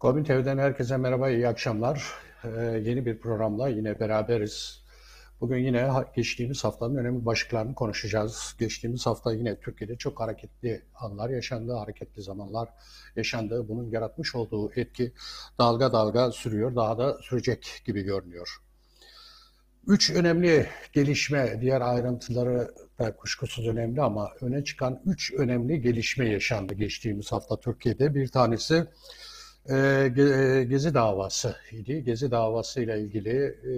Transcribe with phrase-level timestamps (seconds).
[0.00, 2.04] Goblin TV'den herkese merhaba, iyi akşamlar.
[2.44, 2.48] Ee,
[2.84, 4.84] yeni bir programla yine beraberiz.
[5.40, 8.54] Bugün yine geçtiğimiz haftanın önemli başlıklarını konuşacağız.
[8.58, 12.68] Geçtiğimiz hafta yine Türkiye'de çok hareketli anlar yaşandı, hareketli zamanlar
[13.16, 13.68] yaşandı.
[13.68, 15.12] Bunun yaratmış olduğu etki
[15.58, 18.56] dalga dalga sürüyor, daha da sürecek gibi görünüyor.
[19.86, 26.74] Üç önemli gelişme, diğer ayrıntıları da kuşkusuz önemli ama öne çıkan üç önemli gelişme yaşandı
[26.74, 28.14] geçtiğimiz hafta Türkiye'de.
[28.14, 28.86] Bir tanesi
[29.68, 29.72] e,
[30.16, 32.04] Ge- Gezi davası idi.
[32.04, 33.72] Gezi davası ile ilgili e,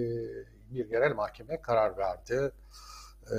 [0.75, 2.51] bir yerel mahkeme karar verdi.
[3.31, 3.37] E,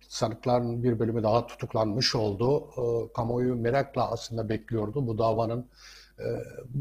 [0.00, 2.64] sanıkların bir bölümü daha tutuklanmış oldu.
[2.76, 5.68] E, kamuoyu merakla aslında bekliyordu bu davanın
[6.18, 6.24] e,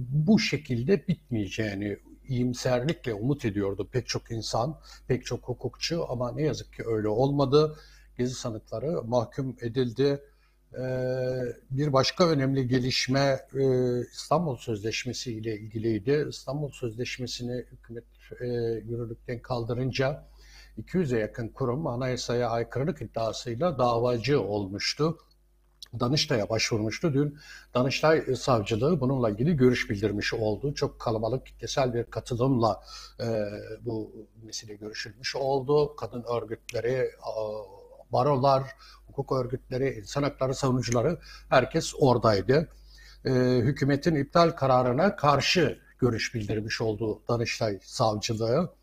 [0.04, 6.74] bu şekilde bitmeyeceğini iyimserlikle umut ediyordu pek çok insan, pek çok hukukçu ama ne yazık
[6.74, 7.76] ki öyle olmadı.
[8.18, 10.22] Gezi sanıkları mahkum edildi.
[10.80, 11.42] Ee,
[11.72, 13.64] bir başka önemli gelişme e,
[14.14, 16.26] İstanbul Sözleşmesi ile ilgiliydi.
[16.30, 18.04] İstanbul Sözleşmesi'ni hükümet
[18.42, 18.46] e,
[18.90, 20.28] yürürlükten kaldırınca
[20.78, 25.18] 200'e yakın kurum anayasaya aykırılık iddiasıyla davacı olmuştu.
[26.00, 27.14] Danıştay'a başvurmuştu.
[27.14, 27.38] Dün
[27.74, 30.74] Danıştay Savcılığı bununla ilgili görüş bildirmiş oldu.
[30.74, 32.84] Çok kalabalık kitlesel bir katılımla
[33.20, 33.26] e,
[33.82, 34.12] bu
[34.44, 35.96] mesele görüşülmüş oldu.
[35.96, 37.12] Kadın örgütleri,
[38.12, 38.64] barolar,
[39.12, 41.18] hukuk örgütleri, insan hakları savunucuları
[41.50, 42.68] herkes oradaydı.
[43.26, 43.32] E,
[43.62, 48.74] hükümetin iptal kararına karşı görüş bildirmiş oldu Danıştay Savcılığı.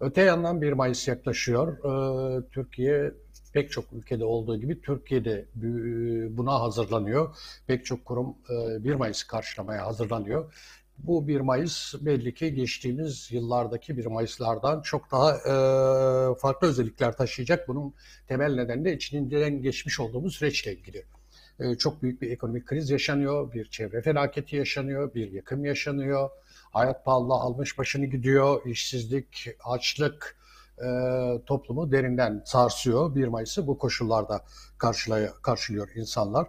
[0.00, 1.78] Öte yandan 1 Mayıs yaklaşıyor.
[1.78, 3.14] Ee, Türkiye
[3.52, 7.36] pek çok ülkede olduğu gibi Türkiye'de bu- buna hazırlanıyor.
[7.66, 10.54] Pek çok kurum e, 1 Mayıs'ı karşılamaya hazırlanıyor.
[10.98, 17.68] Bu 1 Mayıs belli ki geçtiğimiz yıllardaki 1 Mayıs'lardan çok daha e, farklı özellikler taşıyacak.
[17.68, 17.94] Bunun
[18.28, 21.04] temel nedeni de içinden geçmiş olduğumuz süreçle ilgili.
[21.60, 26.30] E, Çok büyük bir ekonomik kriz yaşanıyor, bir çevre felaketi yaşanıyor, bir yıkım yaşanıyor.
[26.72, 30.36] Hayat pahalılığı almış başını gidiyor, işsizlik, açlık
[30.78, 30.86] e,
[31.46, 33.14] toplumu derinden sarsıyor.
[33.14, 34.44] 1 Mayıs'ı bu koşullarda
[35.42, 36.46] karşılıyor insanlar.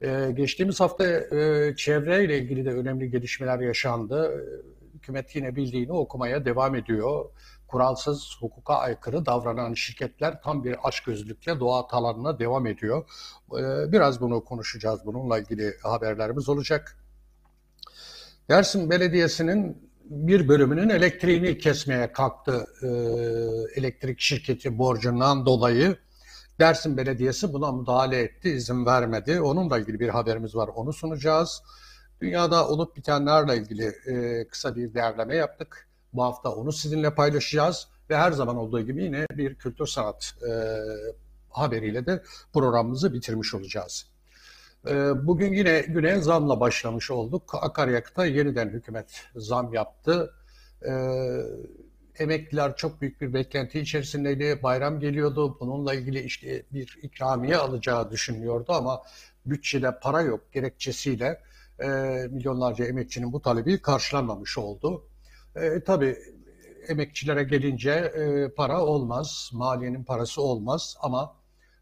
[0.00, 4.44] E, geçtiğimiz hafta e, çevreyle ilgili de önemli gelişmeler yaşandı.
[4.72, 4.76] E,
[5.06, 7.24] Hükümet yine bildiğini okumaya devam ediyor.
[7.68, 13.04] Kuralsız, hukuka aykırı davranan şirketler tam bir açgözlülükle doğa alanına devam ediyor.
[13.52, 15.00] E, biraz bunu konuşacağız.
[15.06, 16.98] Bununla ilgili haberlerimiz olacak.
[18.48, 22.86] Dersim Belediyesi'nin bir bölümünün elektriğini kesmeye kalktı e,
[23.80, 25.96] elektrik şirketi borcundan dolayı.
[26.60, 29.40] Dersim Belediyesi buna müdahale etti, izin vermedi.
[29.40, 31.62] Onunla ilgili bir haberimiz var, onu sunacağız.
[32.20, 35.88] Dünyada olup bitenlerle ilgili e, kısa bir değerleme yaptık.
[36.12, 40.50] Bu hafta onu sizinle paylaşacağız ve her zaman olduğu gibi yine bir kültür sanat e,
[41.50, 42.22] haberiyle de
[42.52, 44.06] programımızı bitirmiş olacağız.
[44.86, 47.54] Ee, Bugün yine güne zamla başlamış olduk.
[47.54, 50.34] Akaryakıta yeniden hükümet zam yaptı.
[50.86, 50.90] Ee,
[52.18, 54.62] Emekliler çok büyük bir beklenti içerisindeydi.
[54.62, 55.56] Bayram geliyordu.
[55.60, 59.02] Bununla ilgili işte bir ikramiye alacağı düşünülüyordu ama
[59.46, 61.40] bütçede para yok gerekçesiyle
[61.78, 61.86] e,
[62.30, 65.04] milyonlarca emekçinin bu talebi karşılanmamış oldu.
[65.56, 66.18] E, tabii
[66.88, 71.36] emekçilere gelince e, para olmaz, maliyenin parası olmaz ama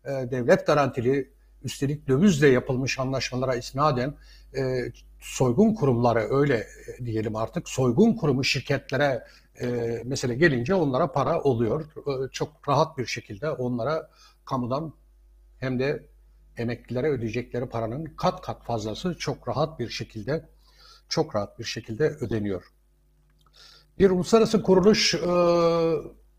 [0.05, 1.35] e, devlet garantili
[1.65, 4.15] üstelik dövizle yapılmış anlaşmalara isnaden
[4.57, 6.67] e, soygun kurumları öyle
[7.05, 9.25] diyelim artık soygun kurumu şirketlere
[9.61, 11.85] e, mesele gelince onlara para oluyor.
[11.85, 14.11] E, çok rahat bir şekilde onlara
[14.45, 14.93] kamudan
[15.61, 16.07] hem de
[16.57, 20.49] emeklilere ödeyecekleri paranın kat kat fazlası çok rahat bir şekilde
[21.09, 22.65] çok rahat bir şekilde ödeniyor.
[23.99, 25.29] Bir uluslararası kuruluş e,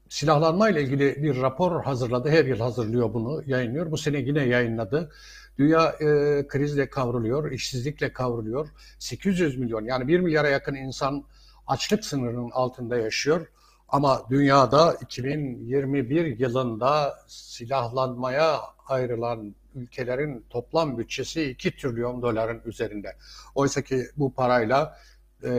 [0.09, 2.29] silahlanma ile ilgili bir rapor hazırladı.
[2.29, 3.91] Her yıl hazırlıyor bunu, yayınlıyor.
[3.91, 5.11] Bu sene yine yayınladı.
[5.57, 8.67] Dünya e, krizle kavruluyor, işsizlikle kavruluyor.
[8.99, 11.23] 800 milyon yani 1 milyara yakın insan
[11.67, 13.47] açlık sınırının altında yaşıyor.
[13.89, 23.15] Ama dünyada 2021 yılında silahlanmaya ayrılan ülkelerin toplam bütçesi 2 trilyon doların üzerinde.
[23.55, 24.97] Oysa ki bu parayla
[25.43, 25.49] e,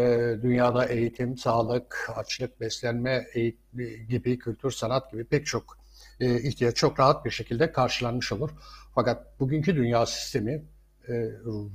[0.42, 5.78] dünyada eğitim, sağlık, açlık, beslenme eğit- gibi, kültür, sanat gibi pek çok
[6.20, 8.50] e, ihtiyaç çok rahat bir şekilde karşılanmış olur.
[8.94, 10.64] Fakat bugünkü dünya sistemi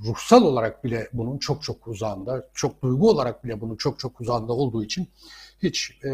[0.06, 4.52] ruhsal olarak bile bunun çok çok uzağında, çok duygu olarak bile bunun çok çok uzağında
[4.52, 5.08] olduğu için
[5.62, 6.10] hiç e,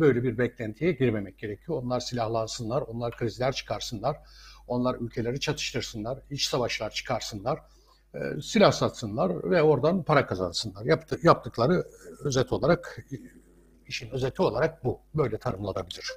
[0.00, 1.82] böyle bir beklentiye girmemek gerekiyor.
[1.82, 4.16] Onlar silahlansınlar, onlar krizler çıkarsınlar,
[4.66, 7.60] onlar ülkeleri çatıştırsınlar, iç savaşlar çıkarsınlar
[8.14, 10.84] e, silah satsınlar ve oradan para kazansınlar.
[10.84, 11.84] Yaptı, yaptıkları
[12.24, 13.06] özet olarak,
[13.86, 15.00] işin özeti olarak bu.
[15.14, 16.12] Böyle tanımlanabilir.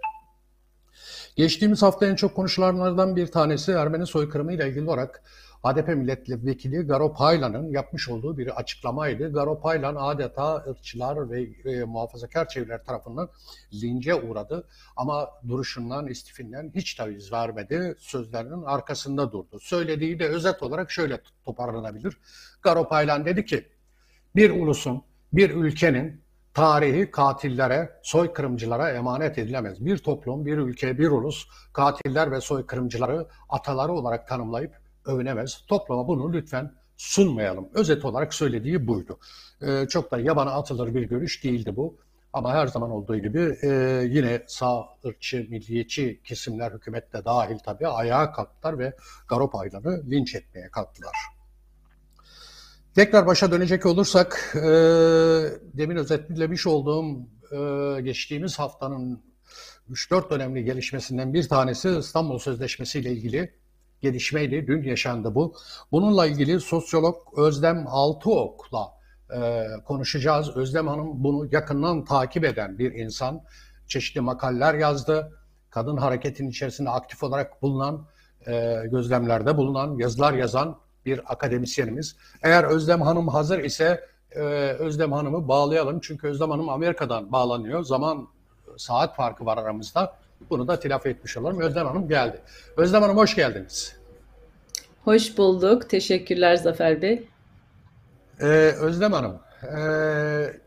[1.36, 5.24] Geçtiğimiz hafta en çok konuşulanlardan bir tanesi Ermeni soykırımı ile ilgili olarak
[5.64, 9.34] HDP milletvekili Garo Paylan'ın yapmış olduğu bir açıklamaydı.
[9.34, 13.30] Garo Paylan adeta ırkçılar ve e, muhafazakar çevreler tarafından
[13.74, 14.68] lince uğradı.
[14.96, 17.96] Ama duruşundan, istifinden hiç taviz vermedi.
[18.00, 19.60] Sözlerinin arkasında durdu.
[19.60, 22.18] Söylediği de özet olarak şöyle toparlanabilir.
[22.62, 23.68] Garo Paylan dedi ki,
[24.36, 26.22] bir ulusun, bir ülkenin
[26.54, 29.86] tarihi katillere, soykırımcılara emanet edilemez.
[29.86, 35.64] Bir toplum, bir ülke, bir ulus katiller ve soykırımcıları ataları olarak tanımlayıp övünemez.
[35.68, 37.70] Topluma bunu lütfen sunmayalım.
[37.74, 39.20] Özet olarak söylediği buydu.
[39.62, 41.98] Ee, çok da yabana atılır bir görüş değildi bu.
[42.34, 43.68] Ama her zaman olduğu gibi e,
[44.10, 48.94] yine sağ ırkçı, milliyetçi kesimler hükümette dahil tabii ayağa kalktılar ve
[49.28, 51.16] Garop ayları linç etmeye kalktılar.
[52.96, 54.62] Tekrar başa dönecek olursak, e,
[55.74, 57.06] demin özetlemiş olduğum
[57.52, 59.24] e, geçtiğimiz haftanın
[59.90, 63.54] 3-4 önemli gelişmesinden bir tanesi İstanbul Sözleşmesi ile ilgili
[64.04, 64.68] gelişmeydi.
[64.68, 65.54] Dün yaşandı bu.
[65.92, 68.92] Bununla ilgili sosyolog Özlem Altıok'la
[69.36, 70.58] e, konuşacağız.
[70.58, 73.42] Özlem Hanım bunu yakından takip eden bir insan.
[73.88, 75.32] Çeşitli makaleler yazdı.
[75.70, 78.06] Kadın hareketin içerisinde aktif olarak bulunan,
[78.48, 82.16] e, gözlemlerde bulunan, yazılar yazan bir akademisyenimiz.
[82.44, 84.42] Eğer Özlem Hanım hazır ise e,
[84.80, 86.00] Özlem Hanım'ı bağlayalım.
[86.00, 87.84] Çünkü Özlem Hanım Amerika'dan bağlanıyor.
[87.84, 88.28] Zaman
[88.78, 90.23] saat farkı var aramızda.
[90.50, 91.60] Bunu da telafi etmiş olalım.
[91.62, 92.42] Özlem Hanım geldi.
[92.78, 93.96] Özlem Hanım hoş geldiniz.
[95.04, 95.90] Hoş bulduk.
[95.90, 97.28] Teşekkürler Zafer Bey.
[98.40, 98.46] Ee,
[98.80, 99.80] Özlem Hanım, e,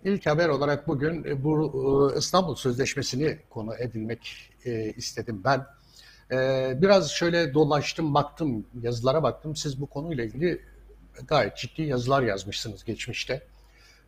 [0.05, 5.67] ilk haber olarak bugün bu e, İstanbul Sözleşmesi'ni konu edinmek e, istedim ben.
[6.31, 9.57] E, biraz şöyle dolaştım, baktım, yazılara baktım.
[9.57, 10.63] Siz bu konuyla ilgili
[11.29, 13.43] gayet ciddi yazılar yazmışsınız geçmişte.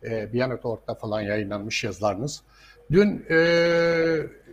[0.03, 2.41] E, Biyanet'ort'ta falan yayınlanmış yazılarınız.
[2.91, 3.37] Dün e,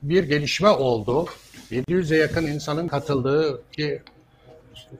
[0.02, 1.26] bir gelişme oldu.
[1.70, 4.02] 700'e yakın insanın katıldığı ki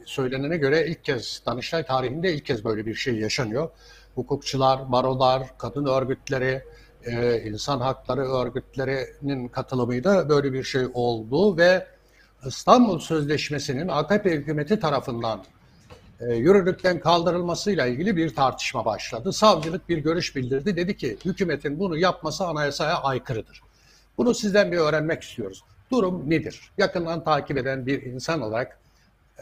[0.04, 3.70] söylenene göre ilk kez Danıştay tarihinde ilk kez böyle bir şey yaşanıyor.
[4.14, 6.62] Hukukçular, barolar, kadın örgütleri,
[7.04, 11.86] e, insan hakları örgütlerinin katılımıyla böyle bir şey oldu ve
[12.46, 15.44] İstanbul Sözleşmesi'nin AKP hükümeti tarafından
[16.20, 19.32] e, yürürlükten kaldırılmasıyla ilgili bir tartışma başladı.
[19.32, 20.76] Savcılık bir görüş bildirdi.
[20.76, 23.62] Dedi ki hükümetin bunu yapması anayasaya aykırıdır.
[24.18, 25.64] Bunu sizden bir öğrenmek istiyoruz.
[25.92, 26.70] Durum nedir?
[26.78, 28.78] Yakından takip eden bir insan olarak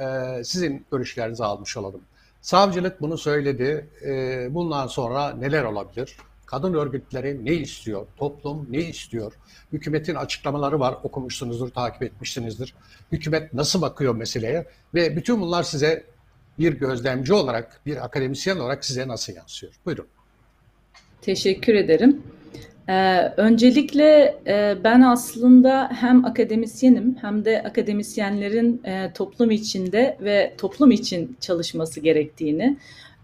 [0.00, 0.04] e,
[0.44, 2.00] sizin görüşlerinizi almış olalım.
[2.40, 3.86] Savcılık bunu söyledi.
[4.06, 6.16] E, bundan sonra neler olabilir?
[6.46, 8.06] Kadın örgütleri ne istiyor?
[8.16, 9.32] Toplum ne istiyor?
[9.72, 10.96] Hükümetin açıklamaları var.
[11.02, 12.74] Okumuşsunuzdur, takip etmişsinizdir.
[13.12, 14.66] Hükümet nasıl bakıyor meseleye?
[14.94, 16.04] Ve bütün bunlar size
[16.58, 19.72] bir gözlemci olarak, bir akademisyen olarak size nasıl yansıyor?
[19.86, 20.06] Buyurun.
[21.22, 22.22] Teşekkür ederim.
[22.88, 30.90] Ee, öncelikle e, ben aslında hem akademisyenim hem de akademisyenlerin e, toplum içinde ve toplum
[30.90, 32.76] için çalışması gerektiğini,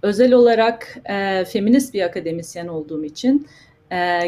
[0.03, 3.49] özel olarak e, feminist bir akademisyen olduğum için
[3.93, 4.21] e,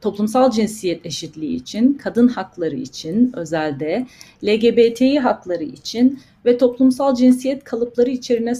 [0.00, 4.06] toplumsal cinsiyet eşitliği için, kadın hakları için özelde,
[4.44, 8.52] LGBTİ hakları için ve toplumsal cinsiyet kalıpları içerine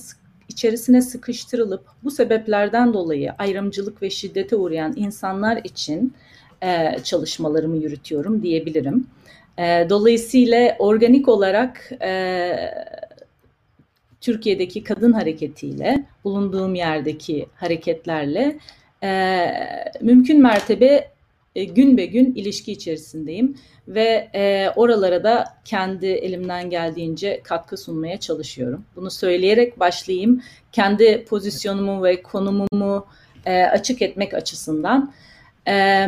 [0.49, 6.15] içerisine sıkıştırılıp bu sebeplerden dolayı ayrımcılık ve şiddete uğrayan insanlar için
[6.63, 9.07] e, çalışmalarımı yürütüyorum diyebilirim.
[9.59, 12.53] E, dolayısıyla organik olarak e,
[14.21, 18.59] Türkiye'deki kadın hareketiyle, bulunduğum yerdeki hareketlerle
[19.03, 19.47] e,
[20.01, 21.11] mümkün mertebe
[21.59, 23.57] e, gün be gün ilişki içerisindeyim
[23.89, 28.85] ve e, oralara da kendi elimden geldiğince katkı sunmaya çalışıyorum.
[28.97, 30.43] Bunu söyleyerek başlayayım.
[30.73, 33.07] Kendi pozisyonumu ve konumumu
[33.47, 35.13] e, açık etmek açısından.
[35.69, 36.07] E,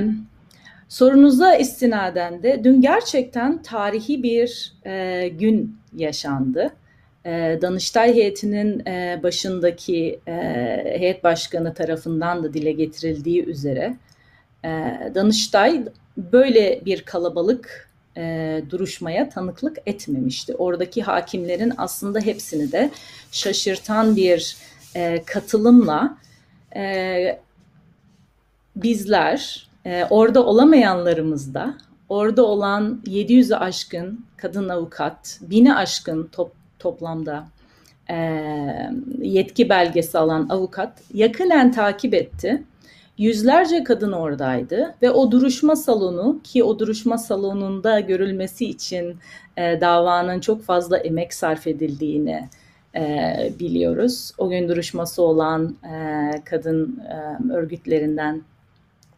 [0.88, 6.71] sorunuza istinaden de dün gerçekten tarihi bir e, gün yaşandı.
[7.25, 10.21] E, Danıştay heyetinin e, başındaki
[10.85, 13.97] heyet başkanı tarafından da dile getirildiği üzere
[15.14, 15.85] Danıştay
[16.17, 20.55] böyle bir kalabalık e, duruşmaya tanıklık etmemişti.
[20.55, 22.90] Oradaki hakimlerin aslında hepsini de
[23.33, 24.57] şaşırtan bir
[24.95, 26.17] e, katılımla
[26.76, 27.40] e,
[28.76, 29.71] bizler,
[30.11, 31.75] orada olamayanlarımız da,
[32.09, 37.47] orada olan 700'ü aşkın kadın avukat, 1000'i aşkın top, toplamda
[39.19, 42.62] yetki belgesi alan avukat yakınen takip etti
[43.21, 49.17] Yüzlerce kadın oradaydı ve o duruşma salonu ki o duruşma salonunda görülmesi için
[49.57, 52.49] e, davanın çok fazla emek sarf edildiğini
[52.95, 54.33] e, biliyoruz.
[54.39, 58.43] O gün duruşması olan e, kadın e, örgütlerinden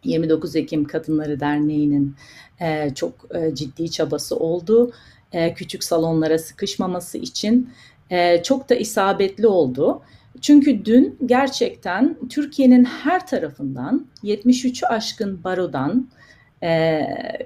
[0.05, 2.17] 29 Ekim Kadınları Derneği'nin
[2.61, 4.93] e, çok e, ciddi çabası oldu.
[5.33, 7.71] E, küçük salonlara sıkışmaması için
[8.11, 10.03] e, çok da isabetli oldu.
[10.43, 16.09] Çünkü dün gerçekten Türkiye'nin her tarafından 73'ü aşkın barodan
[16.63, 17.01] e,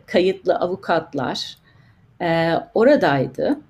[0.07, 1.59] kayıtlı avukatlar
[2.21, 3.61] e, oradaydı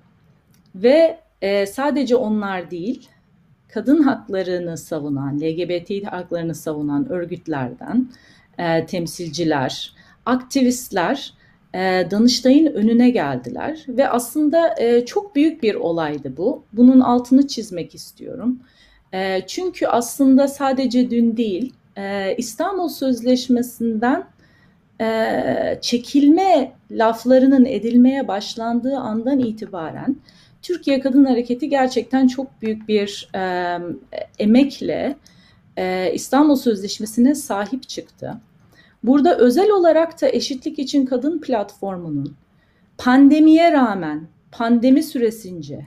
[0.75, 3.09] ve e, sadece onlar değil
[3.67, 8.09] kadın haklarını savunan, LGBT haklarını savunan örgütlerden
[8.57, 9.93] e, temsilciler,
[10.25, 11.33] aktivistler
[11.73, 16.63] e, Danıştay'ın önüne geldiler ve aslında e, çok büyük bir olaydı bu.
[16.73, 18.59] Bunun altını çizmek istiyorum.
[19.13, 24.23] E, çünkü aslında sadece dün değil, e, İstanbul Sözleşmesi'nden
[25.01, 30.15] e, çekilme laflarının edilmeye başlandığı andan itibaren
[30.61, 33.77] Türkiye Kadın Hareketi gerçekten çok büyük bir e,
[34.39, 35.15] emekle
[35.77, 38.33] e, İstanbul Sözleşmesi'ne sahip çıktı.
[39.03, 42.35] Burada özel olarak da Eşitlik İçin Kadın platformunun
[42.97, 45.85] pandemiye rağmen pandemi süresince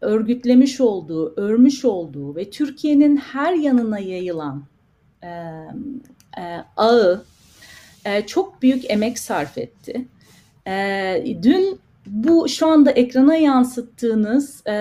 [0.00, 4.64] örgütlemiş olduğu, örmüş olduğu ve Türkiye'nin her yanına yayılan
[5.22, 5.28] e,
[6.38, 7.24] e, ağı
[8.04, 10.04] e, çok büyük emek sarf etti.
[10.66, 14.74] E, dün bu şu anda ekrana yansıttığınız e,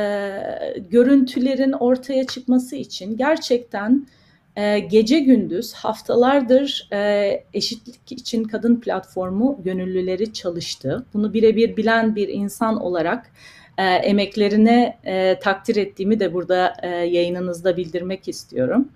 [0.90, 4.08] görüntülerin ortaya çıkması için gerçekten
[4.56, 11.06] e, gece gündüz haftalardır e, eşitlik için kadın platformu gönüllüleri çalıştı.
[11.14, 13.32] Bunu birebir bilen bir insan olarak
[13.77, 18.89] e, emeklerine e, takdir ettiğimi de burada e, yayınınızda bildirmek istiyorum.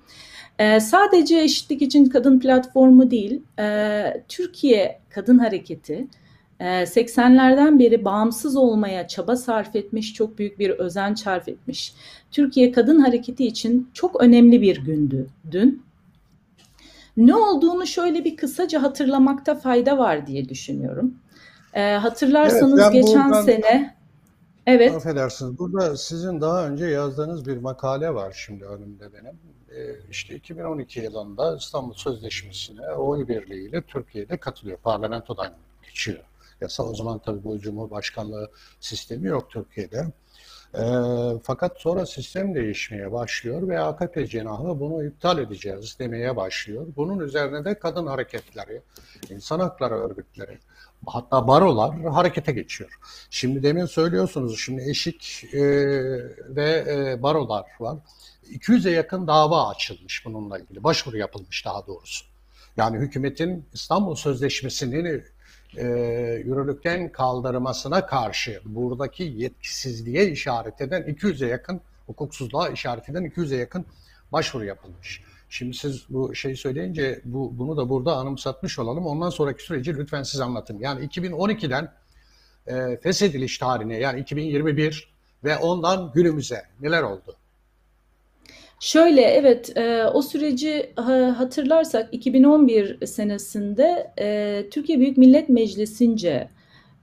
[0.60, 6.08] E, sadece eşitlik için kadın platformu değil, e, Türkiye Kadın Hareketi
[6.62, 11.94] 80'lerden ee, beri bağımsız olmaya çaba sarf etmiş, çok büyük bir özen sarf etmiş.
[12.32, 15.84] Türkiye Kadın Hareketi için çok önemli bir gündü dün.
[17.18, 21.16] Ne olduğunu şöyle bir kısaca hatırlamakta fayda var diye düşünüyorum.
[21.74, 23.96] E, hatırlarsanız evet, geçen buradan, sene
[24.68, 24.96] Evet.
[24.96, 25.60] Affedersiniz.
[25.60, 29.40] Burada sizin daha önce yazdığınız bir makale var şimdi önümde benim.
[29.76, 34.78] Ee, işte 2012 yılında İstanbul Sözleşmesi'ne oy birliğiyle Türkiye'de katılıyor.
[34.78, 35.54] Parlamentodan
[35.84, 36.24] geçiyor
[36.62, 36.84] yasa.
[36.84, 40.06] O zaman tabii bu Cumhurbaşkanlığı sistemi yok Türkiye'de.
[40.74, 40.84] E,
[41.44, 46.88] fakat sonra sistem değişmeye başlıyor ve AKP cenahı bunu iptal edeceğiz demeye başlıyor.
[46.96, 48.82] Bunun üzerine de kadın hareketleri,
[49.30, 50.58] insan hakları örgütleri,
[51.08, 52.90] hatta barolar harekete geçiyor.
[53.30, 55.62] Şimdi demin söylüyorsunuz, şimdi eşik e,
[56.56, 57.98] ve e, barolar var.
[58.52, 62.26] 200'e yakın dava açılmış bununla ilgili, başvuru yapılmış daha doğrusu.
[62.78, 65.24] Yani hükümetin İstanbul Sözleşmesi'nin
[65.78, 65.86] e,
[66.46, 73.86] yürürlükten kaldırmasına karşı buradaki yetkisizliğe işaret eden 200'e yakın hukuksuzluğa işaret eden 200'e yakın
[74.32, 75.22] başvuru yapılmış.
[75.54, 79.06] Şimdi siz bu şeyi söyleyince bu, bunu da burada anımsatmış olalım.
[79.06, 80.80] Ondan sonraki süreci lütfen siz anlatın.
[80.80, 81.92] Yani 2012'den
[82.68, 87.36] e, feshediliş tarihine yani 2021 ve ondan günümüze neler oldu?
[88.80, 90.94] Şöyle evet e, o süreci
[91.38, 96.50] hatırlarsak 2011 senesinde e, Türkiye Büyük Millet Meclisi'nce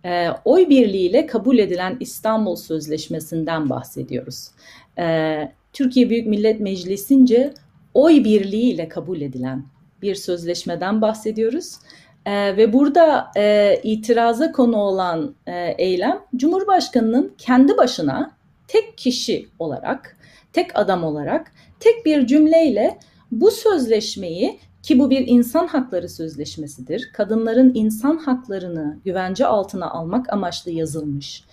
[0.05, 4.51] e, oy birliğiyle kabul edilen İstanbul Sözleşmesi'nden bahsediyoruz.
[4.99, 7.55] E, Türkiye Büyük Millet Meclisi'nce
[7.95, 9.65] oy birliğiyle kabul edilen
[10.03, 11.79] bir sözleşmeden bahsediyoruz.
[12.27, 18.31] E, ve burada e, itiraza konu olan e, eylem Cumhurbaşkanı'nın kendi başına
[18.69, 20.17] tek kişi olarak,
[20.53, 22.99] tek adam olarak tek bir cümleyle
[23.33, 27.11] bu sözleşmeyi ki bu bir insan hakları sözleşmesidir.
[27.13, 31.45] Kadınların insan haklarını güvence altına almak amaçlı yazılmış.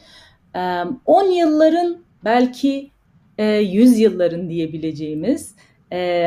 [1.05, 2.91] 10 yılların belki
[3.39, 5.54] 100 yılların diyebileceğimiz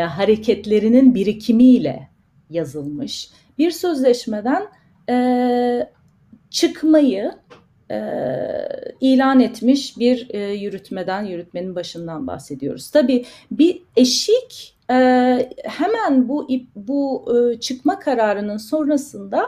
[0.09, 2.09] hareketlerinin birikimiyle
[2.51, 4.63] yazılmış bir sözleşmeden
[6.51, 7.33] çıkmayı
[7.91, 8.01] e,
[9.01, 12.91] ilan etmiş bir e, yürütmeden, yürütmenin başından bahsediyoruz.
[12.91, 14.95] Tabii bir eşik e,
[15.65, 19.47] hemen bu bu e, çıkma kararının sonrasında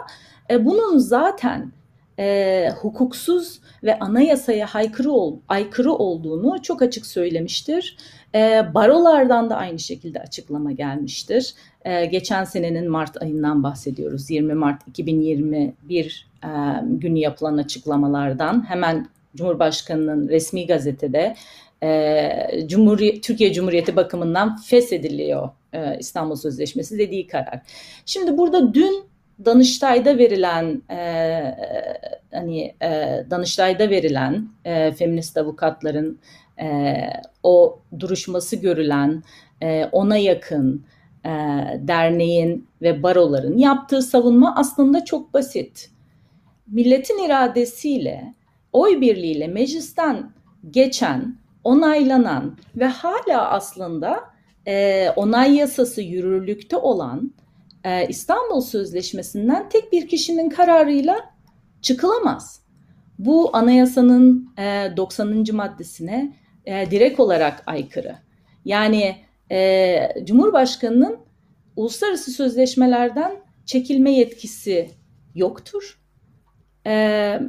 [0.51, 1.73] e, bunun zaten
[2.21, 7.97] e, hukuksuz ve anayasaya aykırı, ol, aykırı olduğunu çok açık söylemiştir.
[8.35, 11.55] E, barolardan da aynı şekilde açıklama gelmiştir.
[11.85, 14.31] E, geçen senenin Mart ayından bahsediyoruz.
[14.31, 16.49] 20 Mart 2021 e,
[16.83, 21.37] günü yapılan açıklamalardan hemen Cumhurbaşkanı'nın resmi gazetede
[21.83, 27.61] e, Cumhuriyet, Türkiye Cumhuriyeti bakımından feshediliyor e, İstanbul Sözleşmesi dediği karar.
[28.07, 29.10] Şimdi burada dün
[29.45, 30.99] Danıştay'da verilen e,
[32.33, 36.19] hani e, Danıştay'da verilen e, feminist avukatların
[36.61, 36.95] e,
[37.43, 39.23] o duruşması görülen
[39.63, 40.85] e, ona yakın
[41.25, 41.31] e,
[41.79, 45.91] derneğin ve baroların yaptığı savunma aslında çok basit.
[46.67, 48.35] Milletin iradesiyle
[48.73, 50.31] oy birliğiyle meclisten
[50.71, 54.21] geçen onaylanan ve hala aslında
[54.67, 57.33] e, onay yasası yürürlükte olan
[57.85, 61.17] e, İstanbul Sözleşmesi'nden tek bir kişinin kararıyla
[61.83, 62.63] çıkılamaz.
[63.19, 65.45] Bu anayasanın e, 90.
[65.53, 68.17] maddesine e, direkt olarak aykırı.
[68.65, 69.17] Yani
[69.51, 71.19] e, Cumhurbaşkanı'nın
[71.77, 73.33] uluslararası sözleşmelerden
[73.67, 74.91] çekilme yetkisi
[75.35, 76.01] yoktur.
[76.87, 77.41] E,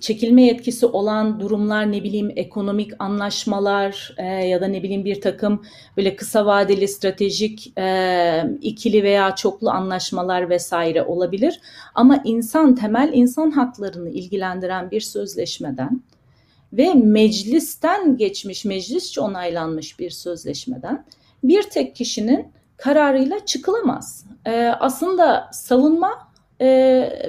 [0.00, 5.62] çekilme yetkisi olan durumlar ne bileyim ekonomik anlaşmalar e, ya da ne bileyim bir takım
[5.96, 11.60] böyle kısa vadeli stratejik e, ikili veya çoklu anlaşmalar vesaire olabilir.
[11.94, 16.02] Ama insan temel insan haklarını ilgilendiren bir sözleşmeden
[16.72, 21.04] ve meclisten geçmiş, meclisçe onaylanmış bir sözleşmeden
[21.44, 24.26] bir tek kişinin kararıyla çıkılamaz.
[24.46, 26.25] E, aslında savunma
[26.60, 26.68] e,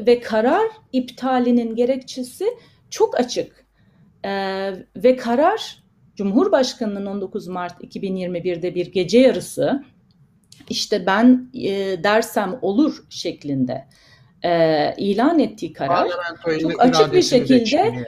[0.08, 2.46] ve karar iptalinin gerekçesi
[2.90, 3.66] çok açık.
[4.26, 4.32] E,
[4.96, 5.84] ve karar
[6.16, 9.84] Cumhurbaşkanı'nın 19 Mart 2021'de bir gece yarısı
[10.70, 13.88] işte ben e, dersem olur şeklinde
[14.44, 16.10] e, ilan ettiği karar
[16.62, 18.06] çok açık bir şekilde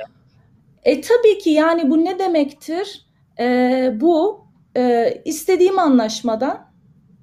[0.84, 3.06] e tabii ki yani bu ne demektir?
[3.40, 4.46] E, bu
[4.78, 6.70] e, istediğim anlaşmadan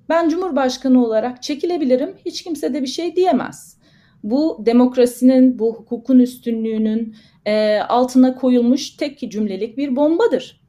[0.08, 2.16] ben Cumhurbaşkanı olarak çekilebilirim.
[2.26, 3.75] Hiç kimse de bir şey diyemez
[4.23, 10.66] bu demokrasinin, bu hukukun üstünlüğünün e, altına koyulmuş tek cümlelik bir bombadır.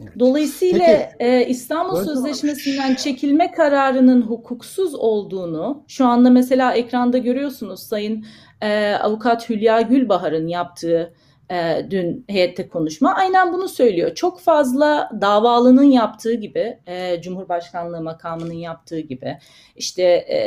[0.00, 0.12] Evet.
[0.18, 8.24] Dolayısıyla e, İstanbul Sözleşmesi'nden çekilme kararının hukuksuz olduğunu şu anda mesela ekranda görüyorsunuz Sayın
[8.60, 11.14] e, Avukat Hülya Gülbahar'ın yaptığı
[11.52, 14.14] e, dün heyette konuşma aynen bunu söylüyor.
[14.14, 19.38] Çok fazla davalının yaptığı gibi, e, Cumhurbaşkanlığı makamının yaptığı gibi
[19.76, 20.38] işte e,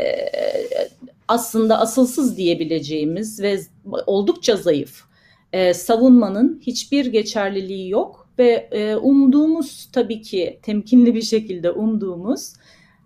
[1.27, 3.59] aslında asılsız diyebileceğimiz ve
[4.05, 5.03] oldukça zayıf
[5.53, 12.53] e, savunmanın hiçbir geçerliliği yok ve e, umduğumuz tabii ki temkinli bir şekilde umduğumuz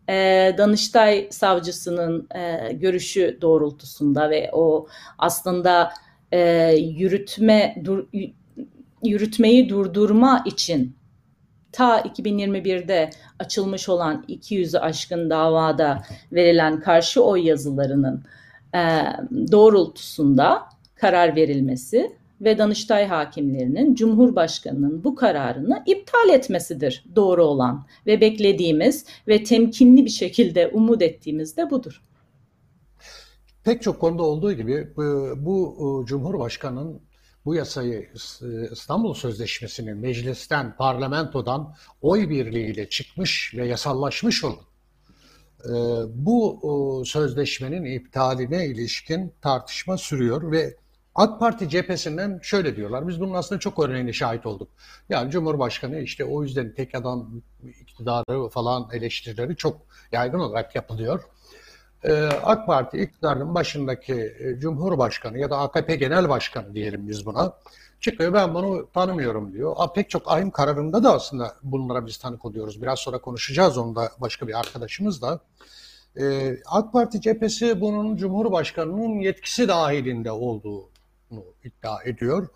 [0.09, 0.13] e,
[0.57, 5.91] Danıştay savcısının e, görüşü doğrultusunda ve o aslında
[6.31, 8.07] e, yürütme dur,
[9.03, 10.95] yürütmeyi durdurma için
[11.71, 18.23] ta 2021'de açılmış olan 200'ü aşkın davada verilen karşı oy yazılarının
[18.75, 18.81] e,
[19.51, 20.63] doğrultusunda
[20.95, 29.43] karar verilmesi ve Danıştay hakimlerinin Cumhurbaşkanı'nın bu kararını iptal etmesidir doğru olan ve beklediğimiz ve
[29.43, 32.01] temkinli bir şekilde umut ettiğimiz de budur.
[33.63, 37.01] Pek çok konuda olduğu gibi bu, bu Cumhurbaşkanı'nın
[37.45, 38.09] bu yasayı
[38.71, 44.69] İstanbul Sözleşmesi'ni meclisten, parlamentodan oy birliğiyle çıkmış ve yasallaşmış olan
[45.65, 45.71] e,
[46.25, 50.75] bu sözleşmenin iptaline ilişkin tartışma sürüyor ve
[51.15, 53.07] AK Parti cephesinden şöyle diyorlar.
[53.07, 54.69] Biz bunun aslında çok örneğine şahit olduk.
[55.09, 57.41] Yani Cumhurbaşkanı işte o yüzden tek adam
[57.81, 61.23] iktidarı falan eleştirileri çok yaygın olarak yapılıyor.
[62.03, 62.11] Ee,
[62.43, 67.53] AK Parti iktidarının başındaki e, Cumhurbaşkanı ya da AKP Genel Başkanı diyelim biz buna
[67.99, 69.75] çıkıyor ben bunu tanımıyorum diyor.
[69.95, 72.81] Pek çok ahim kararında da aslında bunlara biz tanık oluyoruz.
[72.81, 75.39] Biraz sonra konuşacağız onu da başka bir arkadaşımız da.
[76.19, 82.47] Ee, AK Parti cephesi bunun Cumhurbaşkanı'nın yetkisi dahilinde olduğunu iddia ediyor.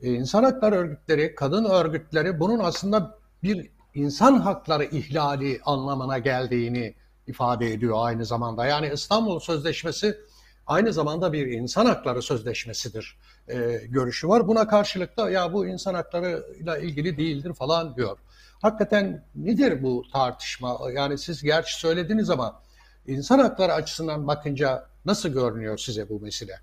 [0.00, 6.94] Ee, insan hakları örgütleri, kadın örgütleri bunun aslında bir insan hakları ihlali anlamına geldiğini
[7.28, 8.66] ifade ediyor aynı zamanda.
[8.66, 10.18] Yani İstanbul Sözleşmesi
[10.66, 13.16] aynı zamanda bir insan hakları sözleşmesidir
[13.48, 14.48] e, görüşü var.
[14.48, 18.18] Buna karşılık da ya bu insan haklarıyla ilgili değildir falan diyor.
[18.62, 20.78] Hakikaten nedir bu tartışma?
[20.94, 22.62] Yani siz gerçi söylediniz ama
[23.06, 26.60] insan hakları açısından bakınca nasıl görünüyor size bu mesele?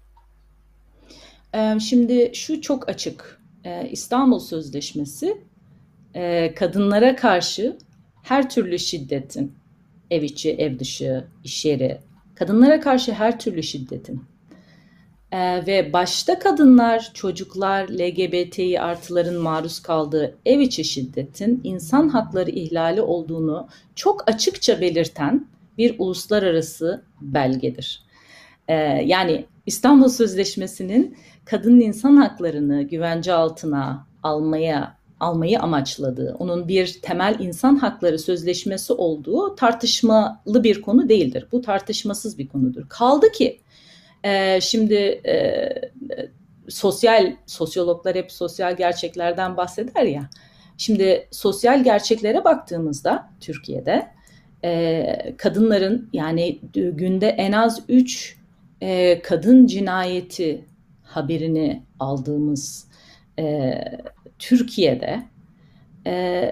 [1.80, 3.42] Şimdi şu çok açık.
[3.92, 5.38] İstanbul Sözleşmesi
[6.56, 7.78] kadınlara karşı
[8.24, 9.56] her türlü şiddetin,
[10.12, 11.98] ev içi, ev dışı, iş yeri,
[12.36, 14.24] kadınlara karşı her türlü şiddetin
[15.32, 23.02] ee, ve başta kadınlar, çocuklar, LGBTİ artıların maruz kaldığı ev içi şiddetin insan hakları ihlali
[23.02, 28.04] olduğunu çok açıkça belirten bir uluslararası belgedir.
[28.68, 28.74] Ee,
[29.06, 37.76] yani İstanbul Sözleşmesi'nin kadının insan haklarını güvence altına almaya almayı amaçladığı, onun bir temel insan
[37.76, 41.48] hakları sözleşmesi olduğu tartışmalı bir konu değildir.
[41.52, 42.90] Bu tartışmasız bir konudur.
[42.90, 43.60] Kaldı ki
[44.24, 44.94] e, şimdi
[45.28, 45.70] e,
[46.70, 50.30] sosyal sosyologlar hep sosyal gerçeklerden bahseder ya.
[50.78, 54.08] Şimdi sosyal gerçeklere baktığımızda Türkiye'de
[54.64, 58.38] e, kadınların yani günde en az 3
[58.82, 60.66] e, kadın cinayeti
[61.04, 62.88] haberini aldığımız
[63.40, 63.74] e,
[64.40, 65.24] Türkiye'de
[66.08, 66.52] e,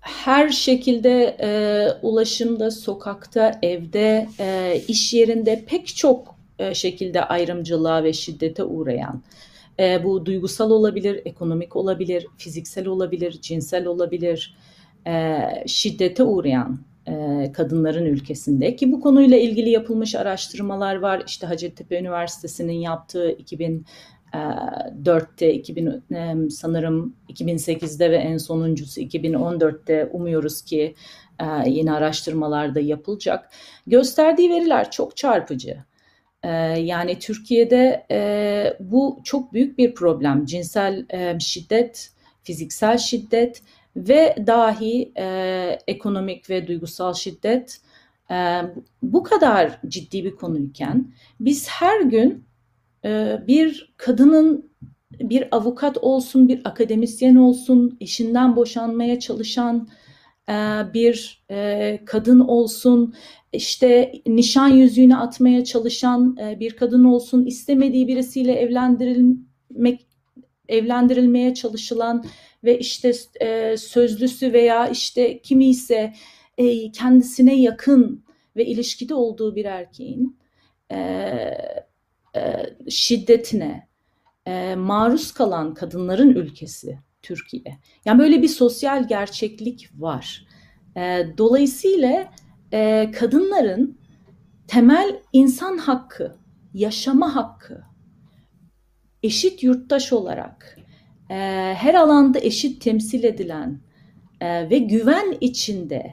[0.00, 8.12] her şekilde e, ulaşımda, sokakta, evde, e, iş yerinde pek çok e, şekilde ayrımcılığa ve
[8.12, 9.22] şiddete uğrayan,
[9.78, 14.56] e, bu duygusal olabilir, ekonomik olabilir, fiziksel olabilir, cinsel olabilir,
[15.06, 21.22] e, şiddete uğrayan e, kadınların ülkesinde ki bu konuyla ilgili yapılmış araştırmalar var.
[21.26, 23.30] İşte Hacettepe Üniversitesi'nin yaptığı
[24.34, 30.94] 2004'te, 2000 sanırım 2008'de ve en sonuncusu 2014'te umuyoruz ki
[31.66, 33.50] yeni araştırmalarda yapılacak.
[33.86, 35.76] Gösterdiği veriler çok çarpıcı.
[36.76, 38.06] Yani Türkiye'de
[38.80, 40.46] bu çok büyük bir problem.
[40.46, 41.06] Cinsel
[41.38, 42.10] şiddet,
[42.42, 43.62] fiziksel şiddet
[43.96, 47.80] ve dahi e, ekonomik ve duygusal şiddet
[48.30, 48.62] e,
[49.02, 52.53] bu kadar ciddi bir konuyken biz her gün e,
[53.46, 54.74] bir kadının
[55.20, 59.88] bir avukat olsun, bir akademisyen olsun, eşinden boşanmaya çalışan
[60.48, 60.52] e,
[60.94, 63.14] bir e, kadın olsun,
[63.52, 70.06] işte nişan yüzüğünü atmaya çalışan e, bir kadın olsun, istemediği birisiyle evlendirilmek
[70.68, 72.24] evlendirilmeye çalışılan
[72.64, 73.12] ve işte
[73.76, 76.12] sözlüsü veya işte kimi ise
[76.92, 78.24] kendisine yakın
[78.56, 80.38] ve ilişkide olduğu bir erkeğin
[82.88, 83.88] şiddetine
[84.46, 87.78] e, maruz kalan kadınların ülkesi Türkiye.
[88.04, 90.46] Yani böyle bir sosyal gerçeklik var.
[90.96, 92.32] E, dolayısıyla
[92.72, 93.98] e, kadınların
[94.68, 96.36] temel insan hakkı,
[96.74, 97.82] yaşama hakkı,
[99.22, 100.78] eşit yurttaş olarak
[101.30, 101.34] e,
[101.76, 103.80] her alanda eşit temsil edilen
[104.40, 106.12] e, ve güven içinde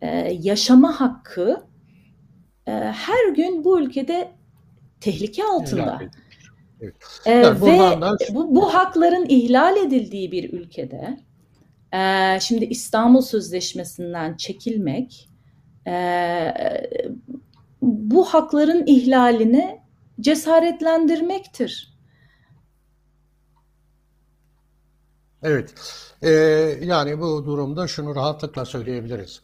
[0.00, 1.66] e, yaşama hakkı
[2.66, 4.32] e, her gün bu ülkede
[5.00, 6.00] tehlike altında.
[6.80, 6.94] Evet.
[7.26, 8.16] E, yani ve da...
[8.30, 11.20] bu, bu hakların ihlal edildiği bir ülkede
[11.92, 15.30] e, şimdi İstanbul Sözleşmesi'nden çekilmek
[15.86, 16.54] e,
[17.82, 19.80] bu hakların ihlalini
[20.20, 21.94] cesaretlendirmektir.
[25.42, 25.74] Evet,
[26.22, 26.30] ee,
[26.82, 29.42] yani bu durumda şunu rahatlıkla söyleyebiliriz.